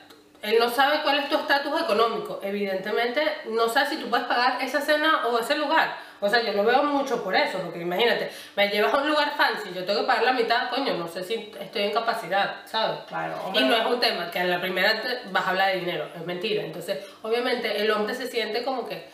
él 0.42 0.56
no 0.58 0.70
sabe 0.70 1.02
cuál 1.02 1.18
es 1.18 1.28
tu 1.28 1.36
estatus 1.36 1.82
económico, 1.82 2.40
evidentemente 2.42 3.20
no 3.46 3.68
sabe 3.68 3.90
si 3.90 3.96
tú 3.96 4.08
puedes 4.08 4.26
pagar 4.26 4.62
esa 4.62 4.80
cena 4.80 5.26
o 5.26 5.38
ese 5.38 5.56
lugar. 5.56 5.96
O 6.22 6.28
sea, 6.28 6.42
yo 6.42 6.52
lo 6.52 6.64
veo 6.64 6.82
mucho 6.82 7.22
por 7.24 7.34
eso, 7.34 7.58
porque 7.58 7.80
imagínate, 7.80 8.30
me 8.54 8.68
llevas 8.68 8.92
a 8.92 8.98
un 8.98 9.08
lugar 9.08 9.32
fancy, 9.36 9.70
yo 9.74 9.84
tengo 9.84 10.00
que 10.00 10.06
pagar 10.06 10.22
la 10.24 10.32
mitad, 10.32 10.68
coño, 10.70 10.94
no 10.94 11.08
sé 11.08 11.24
si 11.24 11.50
estoy 11.58 11.82
en 11.84 11.92
capacidad, 11.92 12.56
¿sabes? 12.66 13.00
Claro, 13.08 13.36
Y 13.54 13.58
hombre. 13.58 13.64
no 13.64 13.76
es 13.76 13.86
un 13.86 14.00
tema 14.00 14.30
que 14.30 14.38
a 14.38 14.44
la 14.44 14.60
primera 14.60 15.00
te 15.00 15.20
vas 15.30 15.46
a 15.46 15.50
hablar 15.50 15.72
de 15.72 15.80
dinero, 15.80 16.08
es 16.14 16.24
mentira. 16.26 16.62
Entonces, 16.62 16.98
obviamente, 17.22 17.80
el 17.80 17.90
hombre 17.90 18.14
se 18.14 18.26
siente 18.26 18.62
como 18.64 18.86
que, 18.86 19.08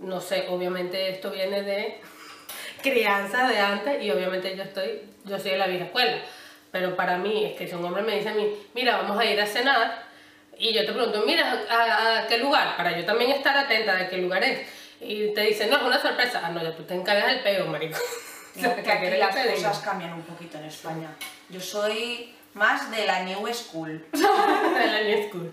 no 0.00 0.20
sé, 0.20 0.46
obviamente 0.48 1.10
esto 1.10 1.30
viene 1.30 1.62
de 1.62 2.00
crianza 2.82 3.48
de 3.48 3.58
antes 3.58 4.02
y 4.02 4.10
obviamente 4.10 4.56
yo 4.56 4.62
estoy, 4.62 5.02
yo 5.24 5.38
soy 5.38 5.52
de 5.52 5.58
la 5.58 5.66
vieja 5.66 5.84
escuela. 5.86 6.18
Pero 6.70 6.96
para 6.96 7.16
mí 7.18 7.44
es 7.44 7.56
que 7.56 7.66
si 7.66 7.74
un 7.74 7.84
hombre 7.84 8.02
me 8.02 8.16
dice 8.16 8.30
a 8.30 8.34
mí, 8.34 8.50
mira, 8.74 8.96
vamos 8.98 9.18
a 9.18 9.24
ir 9.24 9.40
a 9.40 9.46
cenar, 9.46 10.05
y 10.58 10.72
yo 10.72 10.84
te 10.86 10.92
pregunto, 10.92 11.22
mira, 11.26 11.64
¿a, 11.70 12.18
a 12.20 12.26
qué 12.26 12.38
lugar? 12.38 12.76
Para 12.76 12.96
yo 12.98 13.04
también 13.04 13.30
estar 13.32 13.56
atenta 13.56 13.94
de 13.96 14.08
qué 14.08 14.18
lugar 14.18 14.42
es. 14.44 14.66
Y 15.00 15.34
te 15.34 15.42
dice, 15.42 15.66
no, 15.66 15.76
es 15.76 15.82
una 15.82 16.00
sorpresa. 16.00 16.40
Ah, 16.44 16.50
no, 16.50 16.62
ya 16.62 16.74
tú 16.74 16.82
te 16.84 16.94
encargas 16.94 17.26
del 17.26 17.40
pego, 17.40 17.66
marico. 17.66 17.98
No, 18.56 18.74
que 18.74 18.82
¿Qué 18.82 18.90
aquí 18.90 19.16
las 19.18 19.34
diga? 19.34 19.54
cosas 19.54 19.80
cambian 19.80 20.14
un 20.14 20.22
poquito 20.22 20.56
en 20.56 20.64
España. 20.64 21.10
Yo 21.50 21.60
soy 21.60 22.34
más 22.54 22.90
de 22.90 23.04
la 23.04 23.20
New 23.24 23.46
School. 23.52 24.06
De 24.12 24.86
la 24.86 25.02
New 25.02 25.28
School. 25.28 25.52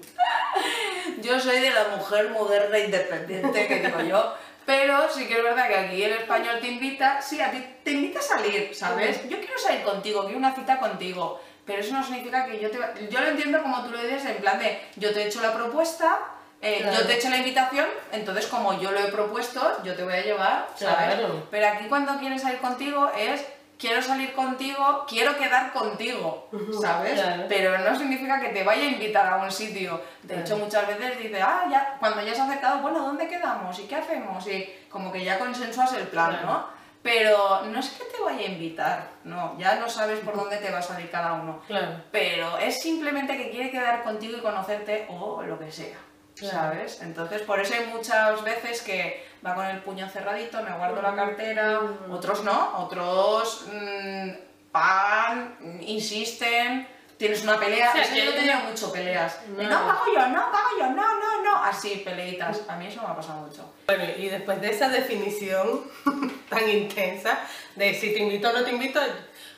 Yo 1.21 1.37
soy 1.37 1.59
de 1.59 1.69
la 1.71 1.89
mujer 1.97 2.29
moderna 2.29 2.77
e 2.77 2.85
independiente, 2.85 3.67
que 3.67 3.79
digo 3.81 4.01
yo. 4.01 4.33
Pero 4.65 5.09
sí 5.09 5.27
que 5.27 5.33
es 5.33 5.43
verdad 5.43 5.67
que 5.67 5.75
aquí 5.75 6.03
el 6.03 6.13
español 6.13 6.59
te 6.61 6.67
invita, 6.67 7.21
sí, 7.21 7.41
a 7.41 7.51
ti 7.51 7.61
te 7.83 7.91
invita 7.91 8.19
a 8.19 8.21
salir, 8.21 8.73
¿sabes? 8.73 9.21
Yo 9.27 9.37
quiero 9.39 9.57
salir 9.59 9.83
contigo, 9.83 10.23
quiero 10.23 10.37
una 10.37 10.55
cita 10.55 10.79
contigo. 10.79 11.41
Pero 11.65 11.79
eso 11.79 11.93
no 11.93 12.03
significa 12.03 12.45
que 12.45 12.59
yo 12.59 12.69
te... 12.69 12.77
Yo 13.09 13.21
lo 13.21 13.27
entiendo 13.27 13.61
como 13.61 13.83
tú 13.83 13.91
lo 13.91 14.01
dices, 14.01 14.25
en 14.25 14.37
plan 14.37 14.59
de, 14.59 14.81
yo 14.97 15.13
te 15.13 15.23
he 15.23 15.27
hecho 15.27 15.41
la 15.41 15.53
propuesta, 15.53 16.19
eh, 16.61 16.79
Claro. 16.81 16.97
yo 16.97 17.05
te 17.07 17.13
he 17.13 17.17
hecho 17.17 17.29
la 17.29 17.37
invitación, 17.37 17.85
entonces 18.11 18.47
como 18.47 18.79
yo 18.79 18.91
lo 18.91 18.99
he 18.99 19.11
propuesto, 19.11 19.81
yo 19.83 19.95
te 19.95 20.03
voy 20.03 20.13
a 20.13 20.21
llevar, 20.23 20.67
¿sabes? 20.75 21.15
Claro. 21.15 21.47
Pero 21.51 21.67
aquí 21.67 21.85
cuando 21.87 22.17
quieren 22.19 22.39
salir 22.39 22.59
contigo 22.59 23.09
es, 23.17 23.45
quiero 23.77 24.01
salir 24.01 24.33
contigo, 24.33 25.05
quiero 25.09 25.37
quedar 25.37 25.71
contigo, 25.73 26.49
¿sabes? 26.81 27.19
claro. 27.21 27.43
Pero 27.49 27.77
no 27.77 27.97
significa 27.97 28.39
que 28.39 28.49
te 28.49 28.63
vaya 28.63 28.83
a 28.83 28.87
invitar 28.87 29.25
a 29.27 29.37
un 29.37 29.51
sitio. 29.51 30.01
De 30.23 30.39
hecho, 30.39 30.57
muchas 30.57 30.87
veces 30.87 31.17
dice, 31.17 31.41
ah, 31.41 31.65
ya, 31.69 31.97
cuando 31.99 32.21
ya 32.21 32.33
se 32.33 32.41
ha 32.41 32.45
acercado, 32.45 32.79
bueno, 32.79 32.99
¿dónde 32.99 33.27
quedamos? 33.27 33.77
¿Y 33.79 33.83
qué 33.83 33.95
hacemos? 33.97 34.45
Y 34.47 34.69
como 34.89 35.11
que 35.11 35.23
ya 35.23 35.39
consensuas 35.39 35.93
el 35.93 36.07
plan. 36.07 36.39
¿no? 36.45 36.65
Pero 37.03 37.65
no 37.65 37.79
es 37.79 37.89
que 37.89 38.05
te 38.05 38.23
vaya 38.23 38.47
a 38.47 38.51
invitar, 38.51 39.09
no, 39.25 39.59
ya 39.59 39.75
no 39.75 39.89
sabes 39.89 40.21
por 40.21 40.37
dónde 40.37 40.57
te 40.57 40.71
va 40.71 40.79
a 40.79 40.81
salir 40.81 41.11
cada 41.11 41.33
uno. 41.33 41.61
Claro. 41.67 42.01
Pero 42.11 42.57
es 42.57 42.81
simplemente 42.81 43.35
que 43.35 43.51
quiere 43.51 43.69
quedar 43.69 44.03
contigo 44.03 44.37
y 44.37 44.41
conocerte 44.41 45.05
o 45.09 45.43
lo 45.43 45.59
que 45.59 45.69
sea. 45.69 45.97
Claro. 46.35 46.57
¿Sabes? 46.57 47.01
Entonces, 47.01 47.41
por 47.41 47.59
eso 47.59 47.73
hay 47.75 47.87
muchas 47.87 48.41
veces 48.43 48.81
que 48.81 49.27
va 49.45 49.53
con 49.53 49.65
el 49.65 49.81
puño 49.81 50.07
cerradito, 50.07 50.63
me 50.63 50.75
guardo 50.75 51.01
la 51.01 51.13
cartera, 51.13 51.79
otros 52.09 52.43
no, 52.43 52.77
otros 52.77 53.67
mm, 53.71 54.29
pagan, 54.71 55.57
mm, 55.59 55.81
insisten, 55.81 56.87
tienes 57.17 57.43
una 57.43 57.59
pelea. 57.59 57.91
Sí, 57.93 57.99
Eso 57.99 58.11
aquí 58.11 58.21
yo 58.23 58.31
he 58.31 58.33
tenido 58.33 58.59
mucho 58.59 58.91
peleas. 58.91 59.39
No. 59.55 59.63
no 59.63 59.69
pago 59.87 60.05
yo, 60.13 60.27
no 60.27 60.51
pago 60.51 60.69
yo, 60.79 60.85
no, 60.89 61.19
no, 61.19 61.43
no. 61.43 61.55
Así, 61.63 62.01
peleitas. 62.05 62.61
A 62.67 62.75
mí 62.75 62.87
eso 62.87 63.01
me 63.01 63.07
ha 63.07 63.15
pasado 63.15 63.41
mucho. 63.41 63.73
Bueno, 63.87 64.03
y 64.17 64.29
después 64.29 64.59
de 64.61 64.69
esa 64.71 64.89
definición 64.89 65.81
tan 66.49 66.69
intensa 66.69 67.39
de 67.75 67.93
si 67.93 68.13
te 68.13 68.19
invito 68.19 68.49
o 68.49 68.53
no 68.53 68.63
te 68.63 68.71
invito, 68.71 68.99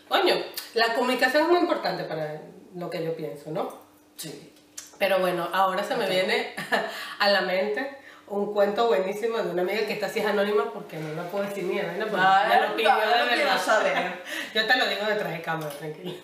coño, 0.08 0.36
la 0.74 0.94
comunicación 0.94 1.44
es 1.44 1.50
muy 1.50 1.60
importante 1.60 2.04
para 2.04 2.42
lo 2.76 2.90
que 2.90 3.04
yo 3.04 3.16
pienso, 3.16 3.52
¿no? 3.52 3.78
Sí. 4.18 4.52
Pero 4.98 5.20
bueno, 5.20 5.50
ahora 5.52 5.84
se 5.84 5.96
me 5.96 6.08
viene 6.10 6.54
a 7.20 7.28
la 7.30 7.42
mente 7.42 7.98
un 8.28 8.54
cuento 8.54 8.88
buenísimo 8.88 9.38
de 9.38 9.52
una 9.52 9.62
amiga 9.62 9.86
que 9.86 9.94
esta 9.94 10.10
sí 10.10 10.20
es 10.20 10.26
anónima 10.26 10.72
porque 10.74 10.98
no 10.98 11.14
la 11.14 11.30
puedo 11.30 11.44
decir 11.46 11.64
ni 11.66 11.76
¿no? 11.76 12.06
Porque 12.08 12.16
Ah, 12.18 12.46
me 12.50 12.62
lo 12.68 12.76
pidió 12.76 12.92
no, 12.92 13.00
de 13.00 13.06
no 13.06 13.12
quiero 13.28 13.44
verdad. 13.44 13.62
saber. 13.62 14.24
Yo 14.56 14.66
te 14.66 14.78
lo 14.78 14.88
digo 14.88 15.06
detrás 15.06 15.32
de 15.34 15.42
cámara, 15.42 15.70
tranquilo. 15.70 16.16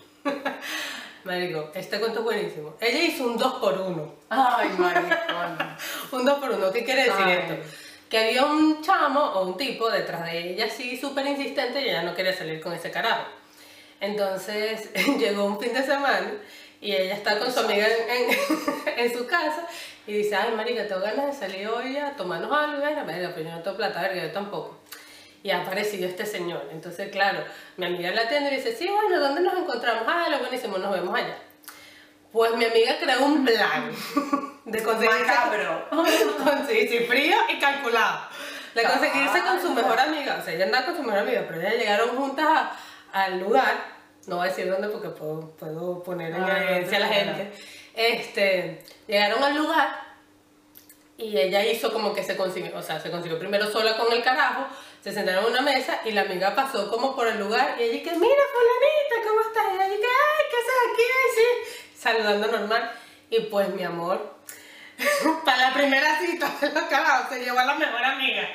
Marico, 1.24 1.72
este 1.76 2.00
cuento 2.00 2.20
es 2.20 2.26
buenísimo. 2.26 2.76
Ella 2.80 3.00
hizo 3.04 3.26
un 3.26 3.38
2 3.38 3.54
por 3.56 3.78
1 3.80 4.16
Ay, 4.30 4.70
maricón. 4.78 5.58
Un 6.12 6.26
2 6.26 6.40
por 6.40 6.50
1 6.52 6.72
¿qué 6.72 6.84
quiere 6.84 7.04
decir 7.04 7.26
Ay. 7.26 7.34
esto? 7.48 7.56
Que 8.10 8.18
había 8.18 8.46
un 8.46 8.82
chamo 8.82 9.20
o 9.22 9.46
un 9.46 9.56
tipo 9.58 9.90
detrás 9.90 10.26
de 10.26 10.52
ella 10.54 10.66
así 10.66 10.98
súper 11.00 11.26
insistente 11.28 11.80
y 11.82 11.86
ella 11.90 12.04
no 12.04 12.14
quería 12.16 12.34
salir 12.36 12.60
con 12.60 12.74
ese 12.74 12.92
carajo. 12.92 13.24
Entonces 14.00 14.90
llegó 15.20 15.46
un 15.46 15.60
fin 15.60 15.74
de 15.74 15.84
semana 15.84 16.32
y 16.82 16.94
ella 16.94 17.14
está 17.14 17.38
con 17.38 17.52
su 17.52 17.60
amiga 17.60 17.86
en, 17.88 18.32
en- 18.32 18.38
en 19.06 19.14
su 19.18 19.28
casa 19.28 19.68
y 20.08 20.14
dice, 20.14 20.36
ay 20.36 20.54
marica, 20.56 20.88
tengo 20.88 21.02
ganas 21.02 21.28
de 21.28 21.48
salir 21.48 21.68
hoy 21.68 21.96
a 21.98 22.16
tomarnos 22.16 22.52
algo, 22.52 22.78
y 22.78 22.80
verga, 22.82 23.04
pero 23.06 23.48
yo 23.50 23.56
no 23.56 23.62
tengo 23.62 23.78
plata, 23.78 24.02
verga, 24.02 24.24
yo 24.24 24.32
tampoco. 24.32 24.80
Y 25.44 25.50
ha 25.52 25.62
aparecido 25.62 26.08
este 26.08 26.26
señor. 26.26 26.68
Entonces, 26.72 27.10
claro, 27.12 27.44
mi 27.78 27.86
amiga 27.86 28.12
la 28.12 28.22
atiende 28.24 28.52
y 28.54 28.58
dice, 28.58 28.76
sí, 28.76 28.88
bueno, 28.88 29.20
¿dónde 29.20 29.42
nos 29.42 29.58
encontramos? 29.58 30.04
Ah, 30.08 30.28
lo 30.30 30.40
buenísimo, 30.40 30.78
nos 30.78 30.92
vemos 30.92 31.16
allá. 31.16 31.38
Pues 32.32 32.54
mi 32.56 32.66
amiga 32.66 32.96
creó 33.02 33.26
un 33.26 33.44
plan 33.44 33.92
de 34.66 34.84
conseguirse, 34.84 35.26
Macabro. 35.26 35.88
frío 37.08 37.38
y 37.50 37.60
calculado. 37.60 38.22
De 38.76 38.84
conseguirse 38.84 39.42
con 39.42 39.62
su 39.62 39.74
mejor 39.74 40.00
amiga. 40.00 40.38
O 40.40 40.46
sea, 40.46 40.54
ella 40.54 40.66
andaba 40.66 40.86
con 40.86 40.96
su 40.96 41.04
mejor 41.04 41.20
amiga, 41.20 41.44
pero 41.48 41.60
ellas 41.60 41.74
llegaron 41.76 42.16
juntas 42.16 42.46
a- 42.48 42.78
al 43.12 43.40
lugar. 43.40 44.00
No 44.28 44.38
voy 44.38 44.46
a 44.48 44.50
decir 44.50 44.70
dónde 44.70 44.88
porque 44.88 45.10
puedo, 45.10 45.50
puedo 45.58 46.04
poner 46.04 46.32
en 46.34 46.44
Ah, 46.44 46.48
no, 46.48 46.58
evidencia 46.58 46.98
a 46.98 47.02
la 47.02 47.08
gente. 47.08 47.52
Este, 47.96 48.82
llegaron 49.08 49.44
al 49.44 49.56
lugar 49.58 49.90
y 51.18 51.38
ella 51.38 51.66
hizo 51.66 51.92
como 51.92 52.14
que 52.14 52.24
se 52.24 52.38
consiguió, 52.38 52.78
o 52.78 52.82
sea, 52.82 53.00
se 53.02 53.12
consiguió 53.12 53.38
primero 53.38 53.70
sola 53.70 53.98
con 53.98 54.12
el 54.14 54.24
carajo, 54.24 54.68
se 55.04 55.12
sentaron 55.12 55.46
en 55.46 55.52
una 55.52 55.62
mesa 55.62 56.00
y 56.06 56.12
la 56.12 56.22
amiga 56.22 56.54
pasó 56.56 56.90
como 56.90 57.16
por 57.16 57.28
el 57.28 57.40
lugar 57.40 57.76
y 57.80 57.84
ella 57.84 58.04
que, 58.04 58.12
mira 58.18 58.44
fulanita, 58.54 59.28
¿cómo 59.30 59.42
estás? 59.42 59.64
Y 59.72 59.76
ella 59.76 59.88
que, 59.88 60.08
ay, 60.08 60.46
¿qué 60.50 60.58
haces 60.58 60.78
aquí? 60.94 61.02
Ay, 61.04 61.32
sí, 61.36 62.00
saludando 62.00 62.48
normal. 62.48 62.92
Y 63.30 63.40
pues 63.42 63.70
mi 63.70 63.84
amor, 63.84 64.36
para 65.46 65.70
la 65.70 65.74
primera 65.74 66.20
cita 66.20 66.52
carajos 66.90 67.30
se 67.30 67.44
llevó 67.44 67.60
a 67.60 67.66
la 67.66 67.76
mejor 67.76 68.04
amiga. 68.04 68.48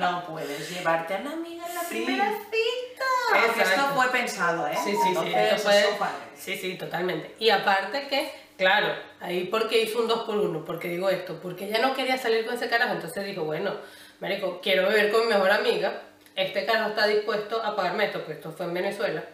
No 0.00 0.24
puedes 0.26 0.70
llevarte 0.70 1.14
a 1.14 1.18
una 1.18 1.32
amiga 1.32 1.66
en 1.66 1.74
la 1.74 1.82
primera 1.82 2.28
cita. 2.30 3.38
Exacto. 3.46 3.62
Esto 3.62 3.82
fue 3.94 4.08
pensado, 4.10 4.66
¿eh? 4.66 4.76
Sí, 4.84 4.90
sí, 4.92 4.98
sí, 5.02 5.32
Entonces, 5.34 5.66
esto 5.76 5.96
fue- 5.96 6.08
sí, 6.36 6.56
sí, 6.56 6.74
totalmente. 6.76 7.34
Y 7.38 7.50
aparte 7.50 8.08
que, 8.08 8.32
claro, 8.56 8.94
ahí 9.20 9.44
porque 9.44 9.80
hizo 9.82 10.00
un 10.00 10.08
2 10.08 10.24
por 10.24 10.36
1 10.36 10.64
porque 10.64 10.88
digo 10.88 11.08
esto, 11.10 11.38
porque 11.40 11.66
ella 11.66 11.78
no 11.78 11.94
quería 11.94 12.18
salir 12.18 12.44
con 12.44 12.54
ese 12.56 12.68
carajo, 12.68 12.94
entonces 12.94 13.24
dijo, 13.24 13.44
bueno, 13.44 13.76
marico, 14.20 14.60
quiero 14.60 14.88
beber 14.88 15.12
con 15.12 15.22
mi 15.22 15.34
mejor 15.34 15.50
amiga, 15.50 16.02
este 16.34 16.64
carajo 16.66 16.90
está 16.90 17.06
dispuesto 17.06 17.62
a 17.62 17.74
pagarme 17.74 18.06
esto, 18.06 18.18
porque 18.18 18.34
esto 18.34 18.52
fue 18.52 18.66
en 18.66 18.74
Venezuela, 18.74 19.24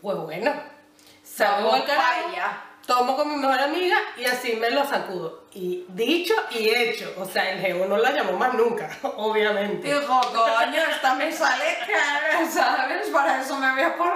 pues 0.00 0.16
bueno, 0.18 0.52
salgo 1.22 1.72
al 1.72 1.84
carajo, 1.84 2.28
tomo 2.86 3.16
con 3.16 3.28
mi 3.28 3.36
mejor 3.36 3.60
amiga 3.60 3.96
y 4.16 4.24
así 4.24 4.56
me 4.56 4.70
lo 4.70 4.84
sacudo. 4.84 5.43
Y 5.56 5.84
dicho 5.90 6.34
y 6.50 6.68
hecho, 6.68 7.14
o 7.16 7.24
sea, 7.24 7.52
el 7.52 7.60
geo 7.60 7.86
no 7.86 7.96
la 7.96 8.10
llamó 8.10 8.32
más 8.32 8.54
nunca, 8.54 8.90
obviamente. 9.02 9.86
Dijo, 9.86 10.20
coño, 10.32 10.82
esta 10.90 11.14
me 11.14 11.30
sale 11.30 11.78
cara, 11.86 12.50
¿sabes? 12.50 13.08
Para 13.10 13.40
eso 13.40 13.56
me 13.56 13.70
voy 13.72 13.82
a 13.82 13.96
por. 13.96 14.12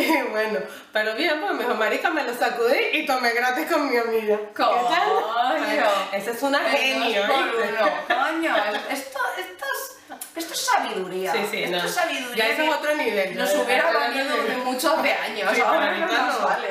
Y 0.00 0.22
bueno, 0.30 0.60
pero 0.92 1.14
bien, 1.14 1.40
pues 1.42 1.52
me 1.52 1.62
dijo, 1.64 1.74
marica, 1.74 2.10
me 2.10 2.24
lo 2.24 2.34
sacudí 2.34 2.78
y 2.94 3.04
tomé 3.06 3.32
gratis 3.32 3.66
con 3.70 3.90
mi 3.90 3.98
amiga. 3.98 4.38
¿Qué 4.54 4.62
Coño. 4.62 5.86
Esa 6.12 6.30
es 6.30 6.42
una 6.42 6.60
genio, 6.60 7.26
dos 7.26 7.36
por 7.36 7.44
uno, 7.56 7.90
coño, 8.08 8.56
esto, 8.90 9.18
esto, 9.38 9.64
es, 9.74 10.16
esto 10.36 10.54
es 10.54 10.60
sabiduría. 10.60 11.32
Sí, 11.32 11.38
sí, 11.50 11.62
esto 11.64 11.76
no. 11.76 11.84
es 11.84 11.94
sabiduría. 11.94 12.48
Ya 12.48 12.64
es 12.64 12.74
otro 12.74 12.94
nivel. 12.96 13.36
Nos 13.36 13.54
¿no? 13.54 13.62
hubiera 13.62 13.92
valido 13.92 14.42
de 14.42 14.56
muchos 14.56 14.98
hace 14.98 15.12
años, 15.12 15.50
Sí, 15.54 15.60
ahora 15.60 15.92
no 15.98 16.06
nos 16.06 16.40
no. 16.40 16.46
vale. 16.46 16.68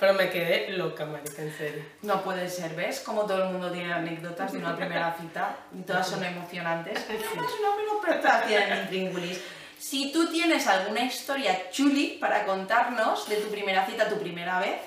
Pero 0.00 0.14
me 0.14 0.30
quedé 0.30 0.68
loca, 0.70 1.04
marica, 1.04 1.42
en 1.42 1.56
serio. 1.56 1.84
No 2.02 2.22
puede 2.22 2.48
ser, 2.48 2.74
¿ves? 2.80 3.00
Como 3.00 3.22
todo 3.26 3.44
el 3.44 3.50
mundo 3.50 3.70
tiene 3.70 3.92
anécdotas 3.92 4.52
de 4.52 4.58
una 4.58 4.74
primera 4.74 5.14
cita 5.20 5.54
y 5.78 5.82
todas 5.82 6.08
son 6.08 6.24
emocionantes. 6.24 7.06
No 7.62 7.76
menos, 7.76 7.96
pero 8.02 8.20
todas 8.20 8.46
tienen 8.46 8.82
intríngulis. 8.82 9.40
Si 9.78 10.12
tú 10.12 10.30
tienes 10.30 10.66
alguna 10.66 11.02
historia 11.02 11.70
chuli 11.70 12.16
para 12.20 12.44
contarnos 12.46 13.28
de 13.28 13.36
tu 13.36 13.48
primera 13.50 13.84
cita, 13.86 14.08
tu 14.08 14.18
primera 14.18 14.58
vez, 14.60 14.80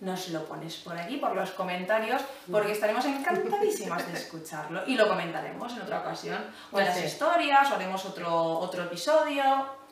nos 0.00 0.28
lo 0.28 0.44
pones 0.46 0.76
por 0.76 0.96
aquí, 0.98 1.16
por 1.16 1.34
los 1.34 1.50
comentarios, 1.50 2.22
porque 2.50 2.72
estaremos 2.72 3.04
encantadísimas 3.04 4.06
de 4.10 4.18
escucharlo 4.18 4.82
y 4.86 4.96
lo 4.96 5.08
comentaremos 5.08 5.72
en 5.74 5.82
otra 5.82 6.00
ocasión. 6.00 6.42
O 6.72 6.78
en 6.80 6.86
las 6.86 6.96
Sí. 6.98 7.04
historias, 7.04 7.70
o 7.70 7.74
haremos 7.74 8.04
otro, 8.06 8.34
otro 8.58 8.84
episodio, 8.84 9.42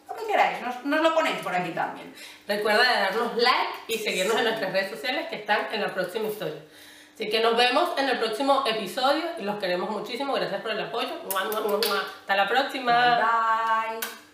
lo 0.09 0.15
que 0.17 0.27
queráis, 0.27 0.63
nos, 0.63 0.83
nos 0.87 1.01
lo 1.03 1.15
ponéis 1.15 1.37
por 1.43 1.55
aquí 1.55 1.71
también. 1.73 2.15
Recuerda 2.47 2.83
de 2.91 3.01
darnos 3.01 3.37
like 3.37 3.71
y 3.89 3.99
seguirnos 3.99 4.37
en 4.39 4.45
nuestras 4.45 4.73
redes 4.73 4.91
sociales 4.91 5.29
que 5.29 5.37
están 5.37 5.69
en 5.73 5.83
la 5.83 5.93
próxima 5.93 6.27
historia. 6.29 6.63
Así 7.19 7.29
que 7.29 7.41
nos 7.41 7.57
vemos 7.57 7.99
en 7.99 8.09
el 8.09 8.17
próximo 8.17 8.63
episodio 8.65 9.25
y 9.41 9.43
los 9.43 9.57
queremos 9.57 9.91
muchísimo. 9.91 10.35
Gracias 10.35 10.63
por 10.63 10.71
el 10.71 10.81
apoyo. 10.81 11.09
Hasta 12.21 12.37
la 12.37 12.47
próxima. 12.47 13.19
Bye. 13.19 14.28